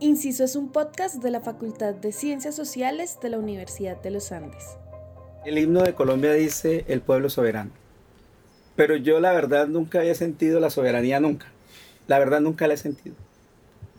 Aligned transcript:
Inciso 0.00 0.42
es 0.42 0.56
un 0.56 0.70
podcast 0.70 1.22
de 1.22 1.30
la 1.30 1.40
Facultad 1.40 1.94
de 1.94 2.10
Ciencias 2.10 2.56
Sociales 2.56 3.18
de 3.22 3.28
la 3.28 3.38
Universidad 3.38 4.00
de 4.02 4.10
los 4.10 4.32
Andes. 4.32 4.76
El 5.46 5.56
himno 5.56 5.82
de 5.82 5.94
Colombia 5.94 6.32
dice 6.32 6.84
el 6.88 7.00
pueblo 7.00 7.30
soberano. 7.30 7.70
Pero 8.74 8.96
yo 8.96 9.20
la 9.20 9.32
verdad 9.32 9.68
nunca 9.68 10.00
había 10.00 10.16
sentido 10.16 10.58
la 10.58 10.70
soberanía, 10.70 11.20
nunca. 11.20 11.46
La 12.08 12.18
verdad 12.18 12.40
nunca 12.40 12.66
la 12.66 12.74
he 12.74 12.76
sentido. 12.76 13.14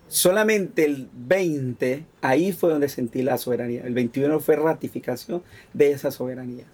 Solamente 0.10 0.84
el 0.84 1.10
20, 1.14 2.04
ahí 2.22 2.52
fue 2.52 2.72
donde 2.72 2.90
sentí 2.90 3.24
la 3.24 3.38
soberanía. 3.38 3.84
El 3.86 3.94
21 3.94 4.42
fue 4.42 4.58
ratificación 4.58 5.44
de 5.74 5.92
esa 5.92 6.12
soberanía. 6.12 6.66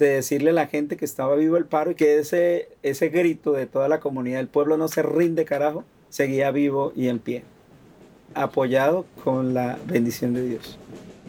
De 0.00 0.08
decirle 0.08 0.50
a 0.50 0.54
la 0.54 0.66
gente 0.66 0.96
que 0.96 1.04
estaba 1.04 1.36
vivo 1.36 1.56
el 1.56 1.66
paro 1.66 1.92
y 1.92 1.94
que 1.94 2.18
ese, 2.18 2.68
ese 2.82 3.10
grito 3.10 3.52
de 3.52 3.66
toda 3.66 3.88
la 3.88 4.00
comunidad, 4.00 4.38
del 4.38 4.48
pueblo 4.48 4.76
no 4.76 4.88
se 4.88 5.02
rinde 5.02 5.44
carajo, 5.44 5.84
seguía 6.08 6.50
vivo 6.50 6.92
y 6.96 7.08
en 7.08 7.20
pie, 7.20 7.44
apoyado 8.34 9.06
con 9.24 9.54
la 9.54 9.78
bendición 9.86 10.34
de 10.34 10.46
Dios. 10.46 10.78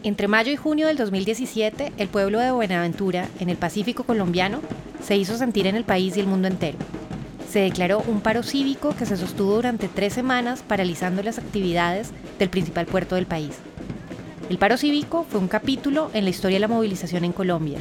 Entre 0.04 0.26
mayo 0.26 0.50
y 0.50 0.56
junio 0.56 0.88
del 0.88 0.96
2017, 0.96 1.92
el 1.96 2.08
pueblo 2.08 2.40
de 2.40 2.50
Buenaventura, 2.50 3.28
en 3.38 3.50
el 3.50 3.56
Pacífico 3.56 4.02
colombiano, 4.04 4.60
se 5.02 5.16
hizo 5.16 5.36
sentir 5.36 5.66
en 5.66 5.76
el 5.76 5.84
país 5.84 6.16
y 6.16 6.20
el 6.20 6.26
mundo 6.26 6.48
entero. 6.48 6.78
Se 7.48 7.60
declaró 7.60 8.02
un 8.08 8.20
paro 8.20 8.42
cívico 8.42 8.96
que 8.96 9.06
se 9.06 9.16
sostuvo 9.16 9.54
durante 9.54 9.86
tres 9.86 10.12
semanas, 10.12 10.64
paralizando 10.66 11.22
las 11.22 11.38
actividades 11.38 12.10
del 12.38 12.50
principal 12.50 12.86
puerto 12.86 13.14
del 13.14 13.26
país. 13.26 13.58
El 14.48 14.58
paro 14.58 14.76
cívico 14.76 15.24
fue 15.28 15.38
un 15.38 15.48
capítulo 15.48 16.10
en 16.14 16.24
la 16.24 16.30
historia 16.30 16.56
de 16.56 16.60
la 16.60 16.68
movilización 16.68 17.24
en 17.24 17.32
Colombia. 17.32 17.78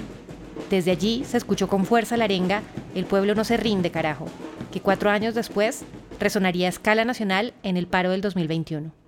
Desde 0.70 0.92
allí 0.92 1.24
se 1.26 1.38
escuchó 1.38 1.68
con 1.68 1.86
fuerza 1.86 2.18
la 2.18 2.26
arenga 2.26 2.62
El 2.96 3.06
pueblo 3.06 3.34
no 3.34 3.44
se 3.44 3.58
rinde, 3.58 3.92
carajo, 3.92 4.28
que 4.72 4.80
cuatro 4.80 5.10
años 5.10 5.34
después 5.34 5.84
resonaría 6.20 6.68
a 6.68 6.70
escala 6.70 7.04
nacional 7.04 7.54
en 7.64 7.78
el 7.78 7.88
paro 7.88 8.12
del 8.12 8.22
2021. 8.22 9.01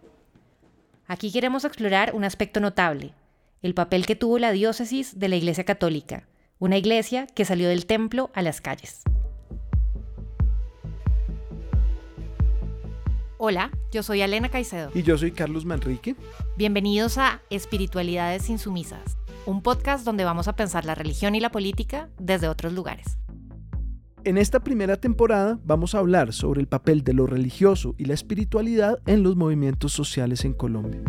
Aquí 1.05 1.33
queremos 1.33 1.65
explorar 1.65 2.15
un 2.15 2.23
aspecto 2.23 2.61
notable, 2.61 3.13
el 3.61 3.73
papel 3.73 4.05
que 4.05 4.15
tuvo 4.15 4.39
la 4.39 4.53
diócesis 4.53 5.19
de 5.19 5.27
la 5.27 5.35
Iglesia 5.35 5.65
Católica, 5.65 6.29
una 6.59 6.77
iglesia 6.77 7.27
que 7.27 7.43
salió 7.43 7.67
del 7.67 7.85
templo 7.85 8.31
a 8.33 8.41
las 8.41 8.61
calles. 8.61 9.01
Hola, 13.37 13.69
yo 13.91 14.01
soy 14.01 14.21
Elena 14.21 14.47
Caicedo. 14.47 14.91
Y 14.93 15.03
yo 15.03 15.17
soy 15.17 15.33
Carlos 15.33 15.65
Manrique. 15.65 16.15
Bienvenidos 16.55 17.17
a 17.17 17.41
Espiritualidades 17.49 18.49
Insumisas, 18.49 19.17
un 19.45 19.61
podcast 19.61 20.05
donde 20.05 20.23
vamos 20.23 20.47
a 20.47 20.55
pensar 20.55 20.85
la 20.85 20.95
religión 20.95 21.35
y 21.35 21.41
la 21.41 21.51
política 21.51 22.07
desde 22.17 22.47
otros 22.47 22.71
lugares. 22.71 23.17
En 24.25 24.37
esta 24.37 24.61
primera 24.61 24.95
temporada 24.95 25.59
vamos 25.65 25.95
a 25.95 25.99
hablar 25.99 26.31
sobre 26.31 26.61
el 26.61 26.67
papel 26.67 27.03
de 27.03 27.11
lo 27.11 27.27
religioso 27.27 27.93
y 27.97 28.05
la 28.05 28.13
espiritualidad 28.13 28.99
en 29.05 29.21
los 29.21 29.35
movimientos 29.35 29.91
sociales 29.91 30.45
en 30.45 30.53
Colombia. 30.53 31.01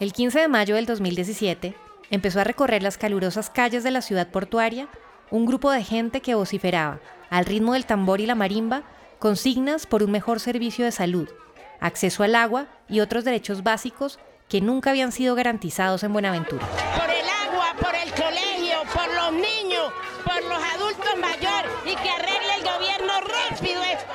El 0.00 0.12
15 0.12 0.40
de 0.40 0.48
mayo 0.48 0.74
del 0.74 0.86
2017, 0.86 1.74
empezó 2.10 2.40
a 2.40 2.44
recorrer 2.44 2.82
las 2.82 2.98
calurosas 2.98 3.50
calles 3.50 3.84
de 3.84 3.90
la 3.90 4.02
ciudad 4.02 4.28
portuaria 4.28 4.88
un 5.30 5.46
grupo 5.46 5.70
de 5.70 5.84
gente 5.84 6.20
que 6.20 6.34
vociferaba, 6.34 7.00
al 7.30 7.44
ritmo 7.44 7.74
del 7.74 7.86
tambor 7.86 8.20
y 8.20 8.26
la 8.26 8.34
marimba, 8.34 8.82
consignas 9.18 9.86
por 9.86 10.02
un 10.02 10.10
mejor 10.10 10.40
servicio 10.40 10.84
de 10.84 10.92
salud, 10.92 11.28
acceso 11.80 12.22
al 12.22 12.34
agua 12.34 12.66
y 12.88 13.00
otros 13.00 13.24
derechos 13.24 13.62
básicos 13.62 14.18
que 14.48 14.60
nunca 14.60 14.90
habían 14.90 15.12
sido 15.12 15.34
garantizados 15.34 16.02
en 16.02 16.12
Buenaventura. 16.12 16.66
Por 16.96 17.10
el 17.10 17.26
agua, 17.46 17.74
por 17.78 17.94
el 17.94 18.10
colegio, 18.12 18.78
por 18.94 19.14
los 19.14 19.32
niños, 19.32 19.92
por 20.24 20.42
los 20.44 20.62
adultos 20.74 21.18
mayores 21.20 21.70
y 21.84 21.94
que 21.96 22.10
arregle 22.10 22.54
el 22.56 22.62
gobierno 22.62 23.12
rápido 23.20 23.82
esto. 23.82 24.12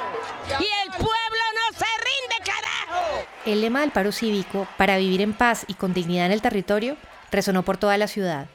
Y 0.59 0.67
el 0.83 0.91
pueblo 0.91 1.43
no 1.53 1.77
se 1.77 1.85
rinde, 1.85 2.35
carajo. 2.39 3.27
El 3.45 3.61
lema 3.61 3.81
del 3.81 3.91
paro 3.91 4.11
cívico, 4.11 4.67
para 4.77 4.97
vivir 4.97 5.21
en 5.21 5.33
paz 5.33 5.65
y 5.67 5.75
con 5.75 5.93
dignidad 5.93 6.25
en 6.25 6.31
el 6.31 6.41
territorio, 6.41 6.97
resonó 7.33 7.63
por 7.63 7.77
toda 7.77 7.97
la 7.97 8.07
ciudad. 8.07 8.47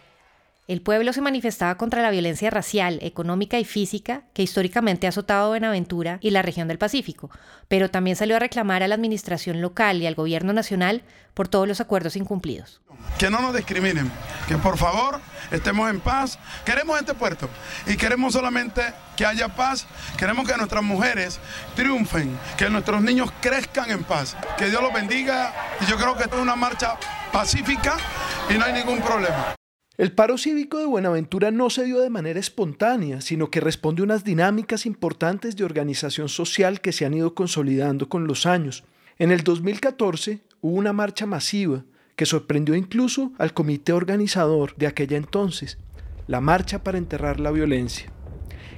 El 0.69 0.83
pueblo 0.83 1.15
se 1.15 1.23
manifestaba 1.23 1.77
contra 1.77 2.03
la 2.03 2.11
violencia 2.11 2.51
racial, 2.51 2.99
económica 3.01 3.59
y 3.59 3.65
física 3.65 4.25
que 4.35 4.43
históricamente 4.43 5.07
ha 5.07 5.09
azotado 5.09 5.49
Buenaventura 5.49 6.19
y 6.21 6.31
la 6.31 6.43
región 6.43 6.69
del 6.69 6.77
Pacífico, 6.77 7.31
pero 7.69 7.91
también 7.91 8.17
salió 8.17 8.37
a 8.37 8.39
reclamar 8.39 8.83
a 8.83 8.89
la 8.89 8.95
administración 8.95 9.63
local 9.63 10.03
y 10.03 10.07
al 10.07 10.15
gobierno 10.15 10.53
nacional 10.53 11.05
por 11.33 11.49
todos 11.49 11.67
los 11.67 11.81
acuerdos 11.81 12.17
incumplidos. 12.17 12.83
Que 13.19 13.31
no 13.31 13.41
nos 13.41 13.55
discriminen, 13.55 14.13
que 14.47 14.59
por 14.59 14.77
favor 14.77 15.23
estemos 15.51 15.89
en 15.89 16.01
paz. 16.01 16.39
Queremos 16.67 17.01
este 17.01 17.15
puerto 17.15 17.49
y 17.87 17.97
queremos 17.97 18.35
solamente 18.35 18.83
que 19.17 19.25
haya 19.25 19.49
paz. 19.49 19.87
Queremos 20.19 20.47
que 20.47 20.55
nuestras 20.59 20.85
mujeres 20.85 21.41
triunfen, 21.77 22.39
que 22.59 22.69
nuestros 22.69 23.01
niños 23.01 23.33
crezcan 23.41 23.91
en 23.91 24.05
paz. 24.05 24.37
Que 24.59 24.69
Dios 24.69 24.83
los 24.83 24.93
bendiga 24.93 25.55
y 25.81 25.87
yo 25.87 25.97
creo 25.97 26.15
que 26.15 26.25
esto 26.25 26.37
es 26.37 26.43
una 26.43 26.57
marcha 26.57 26.99
pacífica 27.33 27.97
y 28.51 28.59
no 28.59 28.65
hay 28.65 28.73
ningún 28.73 29.01
problema. 29.01 29.55
El 29.97 30.13
paro 30.13 30.39
cívico 30.39 30.79
de 30.79 30.87
Buenaventura 30.87 31.51
no 31.51 31.71
se 31.71 31.85
dio 31.85 32.01
de 32.01 32.09
manera 32.09 32.39
espontánea, 32.39 33.21
sino 33.21 33.51
que 33.51 33.61
responde 33.61 34.03
a 34.03 34.05
unas 34.05 34.23
dinámicas 34.23 34.87
importantes 34.87 35.57
de 35.57 35.65
organización 35.65 36.29
social 36.29 36.81
que 36.81 36.93
se 36.93 37.05
han 37.05 37.15
ido 37.15 37.35
consolidando 37.35 38.09
con 38.09 38.27
los 38.27 38.47
años. 38.47 38.85
En 39.19 39.33
el 39.33 39.43
2014 39.43 40.41
hubo 40.61 40.77
una 40.77 40.93
marcha 40.93 41.27
masiva 41.27 41.85
que 42.15 42.27
sorprendió 42.27 42.77
incluso 42.77 43.33
al 43.39 43.53
comité 43.53 43.93
organizador 43.93 44.77
de 44.77 44.87
aquella 44.87 45.17
entonces, 45.17 45.79
la 46.27 46.41
Marcha 46.41 46.83
para 46.85 46.99
Enterrar 46.99 47.41
la 47.41 47.51
Violencia. 47.51 48.13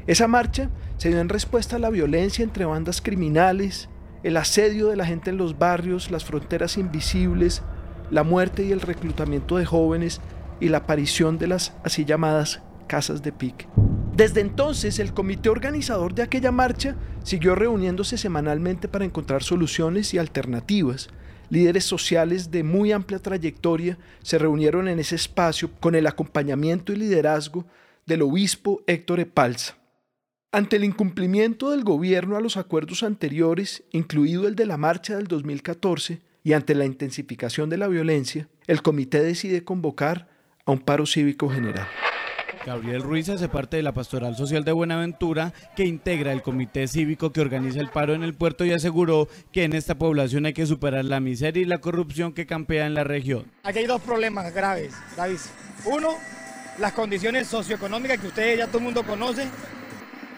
Esa 0.06 0.26
marcha 0.26 0.70
se 0.96 1.10
dio 1.10 1.20
en 1.20 1.28
respuesta 1.28 1.76
a 1.76 1.78
la 1.78 1.90
violencia 1.90 2.42
entre 2.42 2.64
bandas 2.64 3.00
criminales, 3.02 3.88
el 4.22 4.36
asedio 4.36 4.88
de 4.88 4.96
la 4.96 5.06
gente 5.06 5.30
en 5.30 5.36
los 5.36 5.58
barrios, 5.58 6.10
las 6.10 6.24
fronteras 6.24 6.76
invisibles, 6.76 7.62
la 8.10 8.22
muerte 8.24 8.64
y 8.64 8.72
el 8.72 8.80
reclutamiento 8.80 9.56
de 9.56 9.66
jóvenes 9.66 10.20
y 10.60 10.68
la 10.68 10.78
aparición 10.78 11.38
de 11.38 11.46
las 11.46 11.74
así 11.84 12.04
llamadas 12.04 12.62
casas 12.86 13.22
de 13.22 13.32
pique. 13.32 13.66
Desde 14.14 14.40
entonces, 14.40 14.98
el 14.98 15.14
comité 15.14 15.48
organizador 15.48 16.14
de 16.14 16.22
aquella 16.22 16.52
marcha 16.52 16.96
siguió 17.22 17.54
reuniéndose 17.54 18.18
semanalmente 18.18 18.88
para 18.88 19.04
encontrar 19.04 19.42
soluciones 19.42 20.12
y 20.12 20.18
alternativas. 20.18 21.08
Líderes 21.48 21.84
sociales 21.84 22.50
de 22.50 22.62
muy 22.62 22.92
amplia 22.92 23.18
trayectoria 23.18 23.96
se 24.22 24.38
reunieron 24.38 24.88
en 24.88 24.98
ese 24.98 25.14
espacio 25.14 25.70
con 25.80 25.94
el 25.94 26.06
acompañamiento 26.06 26.92
y 26.92 26.96
liderazgo 26.96 27.64
del 28.06 28.22
obispo 28.22 28.82
Héctor 28.86 29.20
Epalza. 29.20 29.76
Ante 30.52 30.76
el 30.76 30.84
incumplimiento 30.84 31.70
del 31.70 31.84
gobierno 31.84 32.36
a 32.36 32.40
los 32.40 32.56
acuerdos 32.56 33.04
anteriores, 33.04 33.84
incluido 33.92 34.48
el 34.48 34.56
de 34.56 34.66
la 34.66 34.76
marcha 34.76 35.16
del 35.16 35.28
2014, 35.28 36.20
y 36.42 36.52
ante 36.54 36.74
la 36.74 36.84
intensificación 36.84 37.70
de 37.70 37.78
la 37.78 37.88
violencia, 37.88 38.48
el 38.66 38.82
comité 38.82 39.22
decide 39.22 39.64
convocar 39.64 40.28
a 40.64 40.72
un 40.72 40.78
paro 40.80 41.06
cívico 41.06 41.48
general. 41.48 41.86
Gabriel 42.66 43.02
Ruiz 43.02 43.28
hace 43.30 43.48
parte 43.48 43.78
de 43.78 43.82
la 43.82 43.94
Pastoral 43.94 44.36
Social 44.36 44.64
de 44.64 44.72
Buenaventura, 44.72 45.54
que 45.74 45.86
integra 45.86 46.32
el 46.32 46.42
comité 46.42 46.86
cívico 46.88 47.32
que 47.32 47.40
organiza 47.40 47.80
el 47.80 47.88
paro 47.88 48.14
en 48.14 48.22
el 48.22 48.34
puerto 48.34 48.66
y 48.66 48.72
aseguró 48.72 49.28
que 49.50 49.64
en 49.64 49.72
esta 49.72 49.96
población 49.96 50.44
hay 50.44 50.52
que 50.52 50.66
superar 50.66 51.06
la 51.06 51.20
miseria 51.20 51.62
y 51.62 51.66
la 51.66 51.78
corrupción 51.78 52.34
que 52.34 52.46
campea 52.46 52.86
en 52.86 52.92
la 52.92 53.04
región. 53.04 53.50
Aquí 53.62 53.78
hay 53.78 53.86
dos 53.86 54.02
problemas 54.02 54.52
graves, 54.52 54.94
graves. 55.16 55.50
Uno, 55.86 56.10
las 56.78 56.92
condiciones 56.92 57.48
socioeconómicas 57.48 58.18
que 58.18 58.26
ustedes 58.26 58.58
ya 58.58 58.66
todo 58.66 58.78
el 58.78 58.84
mundo 58.84 59.04
conoce. 59.04 59.48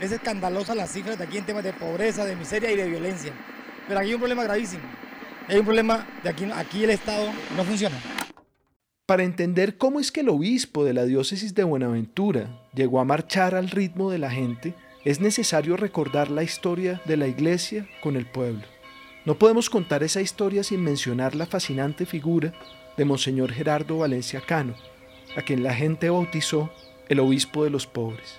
Es 0.01 0.13
escandalosa 0.13 0.75
las 0.75 0.93
cifras 0.93 1.19
de 1.19 1.25
aquí 1.25 1.39
en 1.39 1.47
temas 1.47 1.65
de 1.65 1.73
pobreza, 1.73 2.25
de 2.25 2.37
miseria 2.37 2.71
y 2.71 2.77
de 2.77 2.89
violencia. 2.89 3.33
Pero 3.89 3.99
aquí 3.99 4.09
hay 4.09 4.15
un 4.15 4.21
problema 4.21 4.45
gravísimo. 4.45 4.83
Hay 5.49 5.59
un 5.59 5.65
problema 5.65 6.07
de 6.23 6.31
aquí, 6.31 6.45
aquí 6.55 6.85
el 6.85 6.91
Estado 6.91 7.31
no 7.57 7.65
funciona. 7.65 7.97
Para 9.07 9.25
entender 9.25 9.77
cómo 9.77 9.99
es 9.99 10.13
que 10.13 10.21
el 10.21 10.29
obispo 10.29 10.85
de 10.85 10.95
la 10.95 11.05
diócesis 11.05 11.55
de 11.55 11.65
Buenaventura 11.65 12.69
llegó 12.75 13.01
a 13.01 13.05
marchar 13.05 13.55
al 13.55 13.69
ritmo 13.69 14.11
de 14.11 14.19
la 14.19 14.31
gente, 14.31 14.75
es 15.05 15.21
necesario 15.21 15.77
recordar 15.77 16.31
la 16.31 16.45
historia 16.45 17.03
de 17.05 17.17
la 17.17 17.27
iglesia 17.27 17.89
con 18.03 18.17
el 18.17 18.27
pueblo. 18.27 18.63
No 19.25 19.39
podemos 19.39 19.69
contar 19.69 20.03
esa 20.03 20.21
historia 20.21 20.63
sin 20.63 20.83
mencionar 20.83 21.35
la 21.35 21.47
fascinante 21.47 22.07
figura 22.07 22.53
de 22.97 23.05
Monseñor 23.05 23.53
Gerardo 23.53 23.99
Valencia 23.99 24.41
Cano, 24.41 24.75
a 25.37 25.43
quien 25.43 25.63
la 25.63 25.75
gente 25.75 26.09
bautizó 26.09 26.73
el 27.09 27.19
obispo 27.21 27.65
de 27.65 27.71
los 27.71 27.87
pobres. 27.87 28.39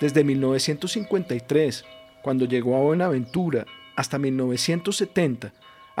Desde 0.00 0.24
1953, 0.24 1.84
cuando 2.22 2.46
llegó 2.46 2.76
a 2.76 2.80
Buenaventura, 2.80 3.66
hasta 3.96 4.18
1970, 4.18 5.52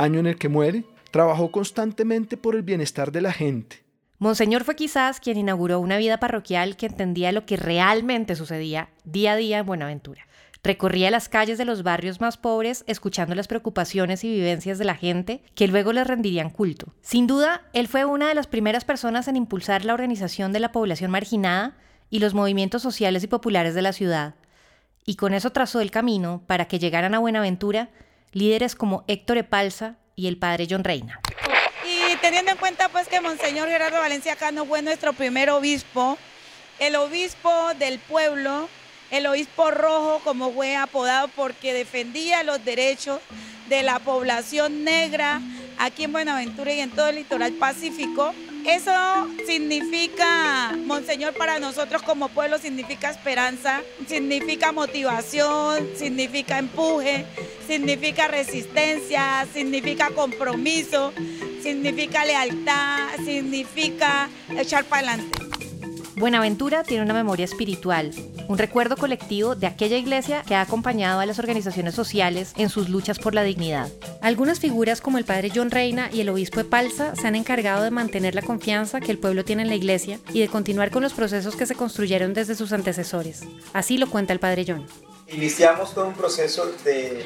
año 0.02 0.20
en 0.20 0.26
el 0.26 0.36
que 0.36 0.48
muere, 0.48 0.84
trabajó 1.10 1.50
constantemente 1.50 2.36
por 2.36 2.56
el 2.56 2.62
bienestar 2.62 3.12
de 3.12 3.20
la 3.20 3.32
gente. 3.32 3.82
Monseñor 4.18 4.64
fue 4.64 4.76
quizás 4.76 5.18
quien 5.18 5.38
inauguró 5.38 5.80
una 5.80 5.96
vida 5.96 6.20
parroquial 6.20 6.76
que 6.76 6.86
entendía 6.86 7.32
lo 7.32 7.46
que 7.46 7.56
realmente 7.56 8.36
sucedía 8.36 8.90
día 9.04 9.32
a 9.32 9.36
día 9.36 9.58
en 9.58 9.66
Buenaventura. 9.66 10.26
Recorría 10.62 11.10
las 11.10 11.30
calles 11.30 11.56
de 11.56 11.64
los 11.64 11.82
barrios 11.82 12.20
más 12.20 12.36
pobres 12.36 12.84
escuchando 12.86 13.34
las 13.34 13.48
preocupaciones 13.48 14.22
y 14.24 14.30
vivencias 14.30 14.78
de 14.78 14.84
la 14.84 14.94
gente 14.94 15.42
que 15.54 15.68
luego 15.68 15.94
les 15.94 16.06
rendirían 16.06 16.50
culto. 16.50 16.92
Sin 17.00 17.26
duda, 17.26 17.62
él 17.72 17.88
fue 17.88 18.04
una 18.04 18.28
de 18.28 18.34
las 18.34 18.46
primeras 18.46 18.84
personas 18.84 19.26
en 19.26 19.36
impulsar 19.36 19.86
la 19.86 19.94
organización 19.94 20.52
de 20.52 20.60
la 20.60 20.70
población 20.70 21.10
marginada 21.10 21.78
y 22.10 22.18
los 22.18 22.34
movimientos 22.34 22.82
sociales 22.82 23.24
y 23.24 23.26
populares 23.26 23.74
de 23.74 23.82
la 23.82 23.94
ciudad. 23.94 24.34
Y 25.06 25.16
con 25.16 25.32
eso 25.32 25.50
trazó 25.50 25.80
el 25.80 25.90
camino 25.90 26.42
para 26.46 26.66
que 26.66 26.78
llegaran 26.78 27.14
a 27.14 27.20
Buenaventura 27.20 27.88
líderes 28.32 28.74
como 28.74 29.04
Héctor 29.08 29.38
Epalza 29.38 29.96
y 30.16 30.26
el 30.28 30.36
padre 30.38 30.66
John 30.68 30.84
Reina. 30.84 31.20
Y 31.84 32.16
teniendo 32.16 32.52
en 32.52 32.58
cuenta 32.58 32.88
pues 32.88 33.08
que 33.08 33.20
Monseñor 33.20 33.68
Gerardo 33.68 33.98
Valencia 33.98 34.36
Cano 34.36 34.64
fue 34.64 34.82
nuestro 34.82 35.12
primer 35.12 35.50
obispo, 35.50 36.18
el 36.78 36.96
obispo 36.96 37.50
del 37.78 37.98
pueblo, 37.98 38.68
el 39.10 39.26
obispo 39.26 39.70
rojo, 39.70 40.20
como 40.22 40.52
fue 40.52 40.76
apodado, 40.76 41.28
porque 41.28 41.72
defendía 41.72 42.42
los 42.42 42.64
derechos 42.64 43.20
de 43.68 43.82
la 43.82 43.98
población 43.98 44.84
negra 44.84 45.40
aquí 45.78 46.04
en 46.04 46.12
Buenaventura 46.12 46.72
y 46.72 46.80
en 46.80 46.90
todo 46.90 47.08
el 47.08 47.16
litoral 47.16 47.52
pacífico. 47.54 48.34
Eso 48.66 48.92
significa, 49.46 50.76
Monseñor, 50.84 51.34
para 51.34 51.58
nosotros 51.58 52.02
como 52.02 52.28
pueblo 52.28 52.58
significa 52.58 53.10
esperanza, 53.10 53.82
significa 54.06 54.72
motivación, 54.72 55.88
significa 55.96 56.58
empuje, 56.58 57.24
significa 57.66 58.28
resistencia, 58.28 59.46
significa 59.52 60.10
compromiso, 60.10 61.12
significa 61.62 62.24
lealtad, 62.24 63.16
significa 63.24 64.28
echar 64.56 64.84
para 64.84 65.12
adelante. 65.12 65.39
Buenaventura 66.20 66.84
tiene 66.84 67.02
una 67.02 67.14
memoria 67.14 67.46
espiritual, 67.46 68.10
un 68.46 68.58
recuerdo 68.58 68.94
colectivo 68.98 69.54
de 69.54 69.66
aquella 69.66 69.96
iglesia 69.96 70.42
que 70.46 70.54
ha 70.54 70.60
acompañado 70.60 71.18
a 71.18 71.24
las 71.24 71.38
organizaciones 71.38 71.94
sociales 71.94 72.52
en 72.58 72.68
sus 72.68 72.90
luchas 72.90 73.18
por 73.18 73.34
la 73.34 73.42
dignidad. 73.42 73.88
Algunas 74.20 74.60
figuras 74.60 75.00
como 75.00 75.16
el 75.16 75.24
padre 75.24 75.50
John 75.52 75.70
Reina 75.70 76.10
y 76.12 76.20
el 76.20 76.28
obispo 76.28 76.60
Epalza 76.60 77.16
se 77.16 77.26
han 77.26 77.36
encargado 77.36 77.82
de 77.84 77.90
mantener 77.90 78.34
la 78.34 78.42
confianza 78.42 79.00
que 79.00 79.10
el 79.10 79.18
pueblo 79.18 79.46
tiene 79.46 79.62
en 79.62 79.70
la 79.70 79.76
iglesia 79.76 80.20
y 80.30 80.40
de 80.40 80.48
continuar 80.48 80.90
con 80.90 81.02
los 81.02 81.14
procesos 81.14 81.56
que 81.56 81.64
se 81.64 81.74
construyeron 81.74 82.34
desde 82.34 82.54
sus 82.54 82.74
antecesores. 82.74 83.40
Así 83.72 83.96
lo 83.96 84.10
cuenta 84.10 84.34
el 84.34 84.40
padre 84.40 84.66
John. 84.68 84.86
Iniciamos 85.26 85.94
todo 85.94 86.06
un 86.06 86.14
proceso 86.14 86.70
de, 86.84 87.24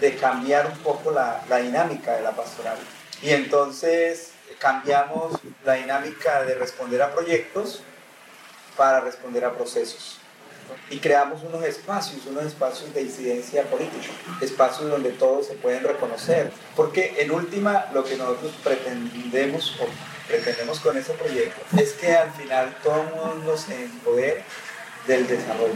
de 0.00 0.14
cambiar 0.18 0.68
un 0.68 0.78
poco 0.84 1.10
la, 1.10 1.44
la 1.48 1.56
dinámica 1.56 2.14
de 2.14 2.22
la 2.22 2.30
pastoral 2.30 2.78
y 3.20 3.30
entonces 3.30 4.31
cambiamos 4.62 5.32
la 5.64 5.74
dinámica 5.74 6.44
de 6.44 6.54
responder 6.54 7.02
a 7.02 7.12
proyectos 7.12 7.82
para 8.76 9.00
responder 9.00 9.44
a 9.44 9.52
procesos. 9.52 10.18
Y 10.88 10.98
creamos 11.00 11.42
unos 11.42 11.64
espacios, 11.64 12.24
unos 12.26 12.44
espacios 12.44 12.94
de 12.94 13.02
incidencia 13.02 13.64
política, 13.64 14.08
espacios 14.40 14.88
donde 14.88 15.10
todos 15.10 15.48
se 15.48 15.54
pueden 15.54 15.82
reconocer. 15.82 16.52
Porque 16.76 17.16
en 17.18 17.32
última 17.32 17.86
lo 17.92 18.04
que 18.04 18.16
nosotros 18.16 18.52
pretendemos 18.62 19.76
o 19.80 19.86
pretendemos 20.28 20.78
con 20.78 20.96
ese 20.96 21.12
proyecto 21.14 21.60
es 21.76 21.92
que 21.94 22.14
al 22.14 22.30
final 22.32 22.74
todo 22.84 23.02
el 23.02 23.14
mundo 23.14 23.56
se 23.56 23.84
empodere 23.84 24.44
del 25.08 25.26
desarrollo. 25.26 25.74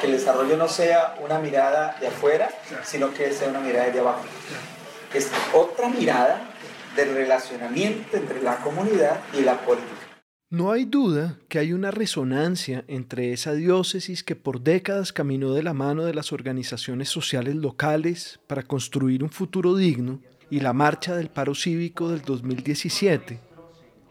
Que 0.00 0.06
el 0.06 0.12
desarrollo 0.12 0.56
no 0.56 0.68
sea 0.68 1.14
una 1.20 1.38
mirada 1.38 1.96
de 2.00 2.08
afuera, 2.08 2.50
sino 2.84 3.14
que 3.14 3.32
sea 3.32 3.48
una 3.48 3.60
mirada 3.60 3.90
de 3.90 4.00
abajo. 4.00 4.24
Es 5.14 5.28
otra 5.54 5.88
mirada 5.88 6.47
relacionamiento 7.04 8.16
entre 8.16 8.42
la 8.42 8.56
comunidad 8.58 9.20
y 9.38 9.42
la 9.42 9.60
política. 9.64 10.08
No 10.50 10.72
hay 10.72 10.86
duda 10.86 11.38
que 11.50 11.58
hay 11.58 11.74
una 11.74 11.90
resonancia 11.90 12.82
entre 12.88 13.34
esa 13.34 13.52
diócesis 13.52 14.24
que 14.24 14.34
por 14.34 14.62
décadas 14.62 15.12
caminó 15.12 15.52
de 15.52 15.62
la 15.62 15.74
mano 15.74 16.06
de 16.06 16.14
las 16.14 16.32
organizaciones 16.32 17.10
sociales 17.10 17.54
locales 17.54 18.40
para 18.46 18.62
construir 18.62 19.22
un 19.22 19.28
futuro 19.28 19.76
digno 19.76 20.22
y 20.48 20.60
la 20.60 20.72
marcha 20.72 21.14
del 21.14 21.28
paro 21.28 21.54
cívico 21.54 22.08
del 22.08 22.22
2017. 22.22 23.40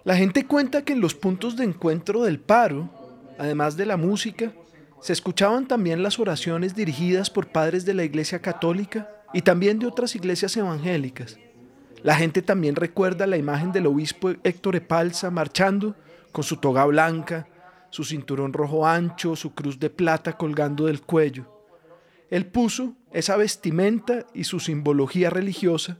La 0.03 0.15
gente 0.15 0.45
cuenta 0.45 0.83
que 0.85 0.93
en 0.93 1.01
los 1.01 1.15
puntos 1.15 1.55
de 1.55 1.63
encuentro 1.63 2.21
del 2.23 2.39
paro, 2.39 2.87
además 3.39 3.75
de 3.75 3.87
la 3.87 3.97
música, 3.97 4.53
se 5.01 5.13
escuchaban 5.13 5.67
también 5.67 6.03
las 6.03 6.19
oraciones 6.19 6.75
dirigidas 6.75 7.31
por 7.31 7.47
padres 7.47 7.83
de 7.83 7.95
la 7.95 8.03
Iglesia 8.03 8.43
Católica 8.43 9.09
y 9.33 9.41
también 9.41 9.79
de 9.79 9.87
otras 9.87 10.15
iglesias 10.15 10.55
evangélicas. 10.55 11.39
La 12.03 12.15
gente 12.15 12.41
también 12.41 12.75
recuerda 12.75 13.27
la 13.27 13.37
imagen 13.37 13.71
del 13.71 13.87
obispo 13.87 14.31
Héctor 14.43 14.75
Epalza 14.75 15.31
marchando 15.31 15.95
con 16.31 16.43
su 16.43 16.57
toga 16.57 16.85
blanca, 16.85 17.47
su 17.89 18.03
cinturón 18.03 18.53
rojo 18.53 18.85
ancho, 18.85 19.35
su 19.35 19.53
cruz 19.55 19.79
de 19.79 19.89
plata 19.89 20.33
colgando 20.33 20.85
del 20.85 21.01
cuello. 21.01 21.45
Él 22.29 22.45
puso 22.45 22.93
esa 23.11 23.37
vestimenta 23.37 24.25
y 24.33 24.43
su 24.43 24.59
simbología 24.59 25.29
religiosa 25.29 25.97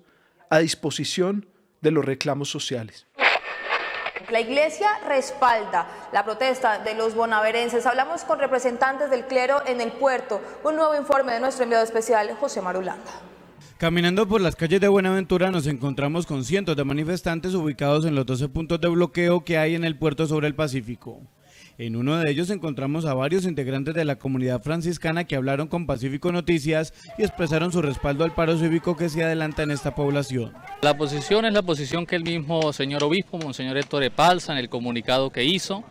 a 0.50 0.60
disposición 0.60 1.48
de 1.82 1.92
los 1.92 2.06
reclamos 2.06 2.50
sociales. 2.50 3.08
La 4.30 4.42
iglesia 4.42 4.90
respalda 5.08 5.88
la 6.12 6.26
protesta 6.26 6.80
de 6.80 6.96
los 6.96 7.16
bonaverenses. 7.16 7.86
Hablamos 7.86 8.26
con 8.26 8.40
representantes 8.40 9.10
del 9.10 9.26
clero 9.26 9.62
en 9.66 9.80
el 9.80 9.94
puerto. 9.94 10.42
Un 10.66 10.76
nuevo 10.76 10.96
informe 10.96 11.34
de 11.34 11.40
nuestro 11.40 11.64
enviado 11.64 11.86
especial, 11.86 12.36
José 12.38 12.62
Marulanda. 12.62 13.12
Caminando 13.78 14.28
por 14.28 14.42
las 14.42 14.56
calles 14.56 14.82
de 14.82 14.88
Buenaventura 14.88 15.52
nos 15.52 15.68
encontramos 15.68 16.26
con 16.26 16.44
cientos 16.44 16.76
de 16.76 16.84
manifestantes 16.84 17.54
ubicados 17.54 18.06
en 18.06 18.16
los 18.16 18.26
12 18.26 18.50
puntos 18.50 18.82
de 18.82 18.88
bloqueo 18.88 19.46
que 19.46 19.60
hay 19.60 19.76
en 19.76 19.84
el 19.84 19.96
puerto 19.96 20.26
sobre 20.26 20.48
el 20.48 20.56
Pacífico. 20.56 21.22
En 21.78 21.96
uno 21.96 22.18
de 22.18 22.32
ellos 22.32 22.50
encontramos 22.50 23.06
a 23.06 23.14
varios 23.14 23.46
integrantes 23.46 23.94
de 23.94 24.04
la 24.04 24.16
comunidad 24.16 24.64
franciscana 24.64 25.26
que 25.26 25.36
hablaron 25.36 25.68
con 25.68 25.86
Pacífico 25.86 26.32
Noticias 26.32 26.92
y 27.20 27.22
expresaron 27.22 27.72
su 27.72 27.84
respaldo 27.84 28.24
al 28.24 28.34
paro 28.34 28.58
cívico 28.58 28.98
que 28.98 29.10
se 29.10 29.24
adelanta 29.24 29.62
en 29.62 29.70
esta 29.70 29.94
población. 29.94 30.54
La 30.82 30.98
posición 30.98 31.46
es 31.46 31.54
la 31.54 31.62
posición 31.62 32.08
que 32.08 32.16
el 32.16 32.24
mismo 32.24 32.74
señor 32.74 33.04
obispo, 33.04 33.38
Monseñor 33.38 33.78
Héctor 33.78 34.02
Epalza, 34.02 34.54
en 34.54 34.58
el 34.58 34.70
comunicado 34.70 35.30
que 35.30 35.44
hizo, 35.44 35.84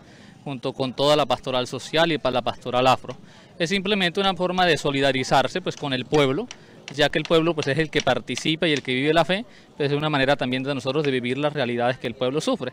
junto 0.42 0.72
con 0.72 0.92
toda 0.92 1.14
la 1.14 1.26
pastoral 1.26 1.68
social 1.68 2.10
y 2.10 2.18
para 2.18 2.34
la 2.34 2.42
pastoral 2.42 2.88
afro. 2.88 3.16
Es 3.60 3.70
simplemente 3.70 4.18
una 4.18 4.34
forma 4.34 4.66
de 4.66 4.76
solidarizarse 4.76 5.60
pues, 5.60 5.76
con 5.76 5.92
el 5.92 6.04
pueblo, 6.04 6.48
ya 6.94 7.08
que 7.08 7.18
el 7.18 7.24
pueblo 7.24 7.54
pues, 7.54 7.66
es 7.66 7.78
el 7.78 7.90
que 7.90 8.00
participa 8.00 8.68
y 8.68 8.72
el 8.72 8.82
que 8.82 8.94
vive 8.94 9.14
la 9.14 9.24
fe, 9.24 9.44
pues 9.76 9.90
es 9.90 9.96
una 9.96 10.10
manera 10.10 10.36
también 10.36 10.62
de 10.62 10.74
nosotros 10.74 11.04
de 11.04 11.10
vivir 11.10 11.38
las 11.38 11.52
realidades 11.52 11.98
que 11.98 12.06
el 12.06 12.14
pueblo 12.14 12.40
sufre. 12.40 12.72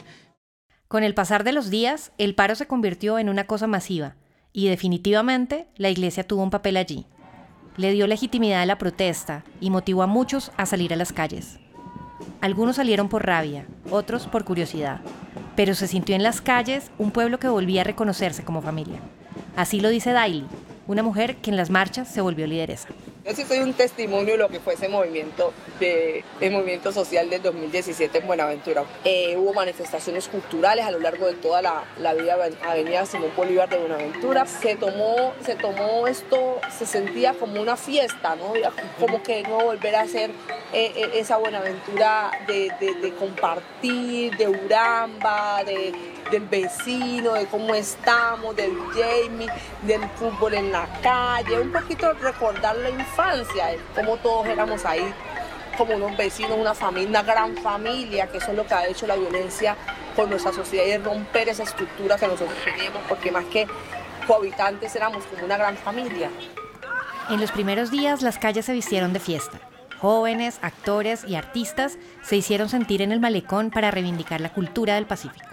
Con 0.88 1.04
el 1.04 1.14
pasar 1.14 1.44
de 1.44 1.54
los 1.54 1.70
días, 1.70 2.12
el 2.18 2.36
paro 2.36 2.56
se 2.56 2.68
convirtió 2.68 3.18
en 3.18 3.30
una 3.30 3.46
cosa 3.46 3.68
masiva 3.68 4.16
y 4.52 4.68
definitivamente 4.68 5.68
la 5.76 5.90
iglesia 5.90 6.28
tuvo 6.28 6.44
un 6.44 6.52
papel 6.52 6.78
allí. 6.78 7.08
Le 7.76 7.92
dio 7.92 8.06
legitimidad 8.06 8.62
a 8.62 8.68
la 8.68 8.78
protesta 8.78 9.44
y 9.60 9.72
motivó 9.72 10.04
a 10.04 10.08
muchos 10.08 10.52
a 10.58 10.68
salir 10.68 10.94
a 10.94 10.96
las 10.96 11.12
calles. 11.12 11.60
Algunos 12.42 12.76
salieron 12.76 13.10
por 13.10 13.26
rabia, 13.26 13.66
otros 13.90 14.28
por 14.28 14.44
curiosidad, 14.44 15.02
pero 15.56 15.74
se 15.74 15.88
sintió 15.88 16.16
en 16.16 16.24
las 16.24 16.42
calles 16.42 16.92
un 17.00 17.12
pueblo 17.12 17.40
que 17.40 17.48
volvía 17.48 17.82
a 17.82 17.86
reconocerse 17.86 18.44
como 18.44 18.62
familia. 18.62 19.00
Así 19.56 19.80
lo 19.80 19.90
dice 19.90 20.12
Daily, 20.12 20.46
una 20.86 21.04
mujer 21.04 21.38
que 21.38 21.50
en 21.50 21.58
las 21.58 21.70
marchas 21.70 22.08
se 22.08 22.22
volvió 22.22 22.46
lideresa. 22.46 22.90
Yo 23.26 23.34
sí 23.34 23.46
soy 23.46 23.60
un 23.60 23.74
testimonio 23.74 24.34
de 24.34 24.38
lo 24.38 24.50
que 24.50 24.60
fue 24.60 24.74
ese 24.74 24.90
movimiento, 24.90 25.54
de, 25.80 26.26
el 26.42 26.52
movimiento 26.52 26.92
social 26.92 27.30
del 27.30 27.42
2017 27.42 28.18
en 28.18 28.28
Buenaventura. 28.28 28.84
Eh, 29.06 29.38
hubo 29.38 29.54
manifestaciones 29.54 30.28
culturales 30.28 30.84
a 30.86 30.92
lo 30.92 31.00
largo 31.00 31.28
de 31.28 31.36
toda 31.36 31.62
la, 31.62 31.86
la 32.00 32.14
vía 32.14 32.36
Avenida 32.68 33.06
Simón 33.06 33.32
Bolívar 33.38 33.70
de 33.70 33.78
Buenaventura. 33.78 34.46
Se 34.46 34.76
tomó, 34.76 35.32
se 35.46 35.56
tomó 35.56 36.06
esto, 36.06 36.60
se 36.78 36.86
sentía 36.86 37.34
como 37.34 37.62
una 37.62 37.78
fiesta, 37.78 38.36
¿no? 38.36 38.52
como 39.00 39.24
que 39.24 39.44
no 39.44 39.58
volver 39.58 39.96
a 39.96 40.06
ser 40.06 40.30
eh, 40.74 40.92
eh, 40.94 41.12
esa 41.14 41.38
Buenaventura 41.38 42.30
de, 42.46 42.74
de 43.02 43.14
compartir, 43.14 44.36
de 44.36 44.50
Uramba, 44.50 45.64
de, 45.64 45.94
del 46.32 46.46
vecino, 46.48 47.34
de 47.34 47.46
cómo 47.48 47.74
estamos, 47.76 48.56
del 48.56 48.76
Jamie, 48.94 49.50
del 49.84 50.02
fútbol 50.16 50.54
en 50.56 50.72
la 50.72 50.88
calle, 51.02 51.60
un 51.60 51.72
poquito 51.72 52.14
recordar 52.14 52.76
la 52.78 52.90
infancia, 52.90 53.76
cómo 53.96 54.18
todos 54.18 54.48
éramos 54.48 54.86
ahí 54.86 55.14
como 55.78 55.96
unos 55.96 56.16
vecinos, 56.16 56.58
una 56.58 56.74
familia, 56.74 57.10
una 57.10 57.24
gran 57.24 57.58
familia, 57.58 58.28
que 58.28 58.38
eso 58.38 58.52
es 58.52 58.58
lo 58.58 58.66
que 58.66 58.74
ha 58.74 58.88
hecho 58.88 59.08
la 59.08 59.16
violencia 59.16 59.76
con 60.16 60.30
nuestra 60.30 60.54
sociedad 60.54 60.86
y 60.86 60.98
romper 61.04 61.50
esa 61.50 61.64
estructura 61.64 62.18
que 62.18 62.28
nosotros 62.28 62.58
teníamos, 62.64 63.02
porque 63.10 63.32
más 63.32 63.46
que 63.46 63.68
cohabitantes 64.28 64.96
éramos 64.96 65.24
como 65.26 65.46
una 65.46 65.58
gran 65.58 65.76
familia. 65.78 66.30
En 67.30 67.40
los 67.40 67.52
primeros 67.52 67.90
días 67.90 68.22
las 68.22 68.38
calles 68.38 68.66
se 68.66 68.74
vistieron 68.74 69.14
de 69.14 69.20
fiesta. 69.20 69.60
Jóvenes, 70.00 70.60
actores 70.62 71.24
y 71.26 71.36
artistas 71.36 71.98
se 72.22 72.36
hicieron 72.36 72.68
sentir 72.70 73.02
en 73.02 73.12
el 73.12 73.22
malecón 73.22 73.72
para 73.72 73.90
reivindicar 73.90 74.42
la 74.42 74.52
cultura 74.52 74.96
del 74.96 75.06
Pacífico. 75.06 75.53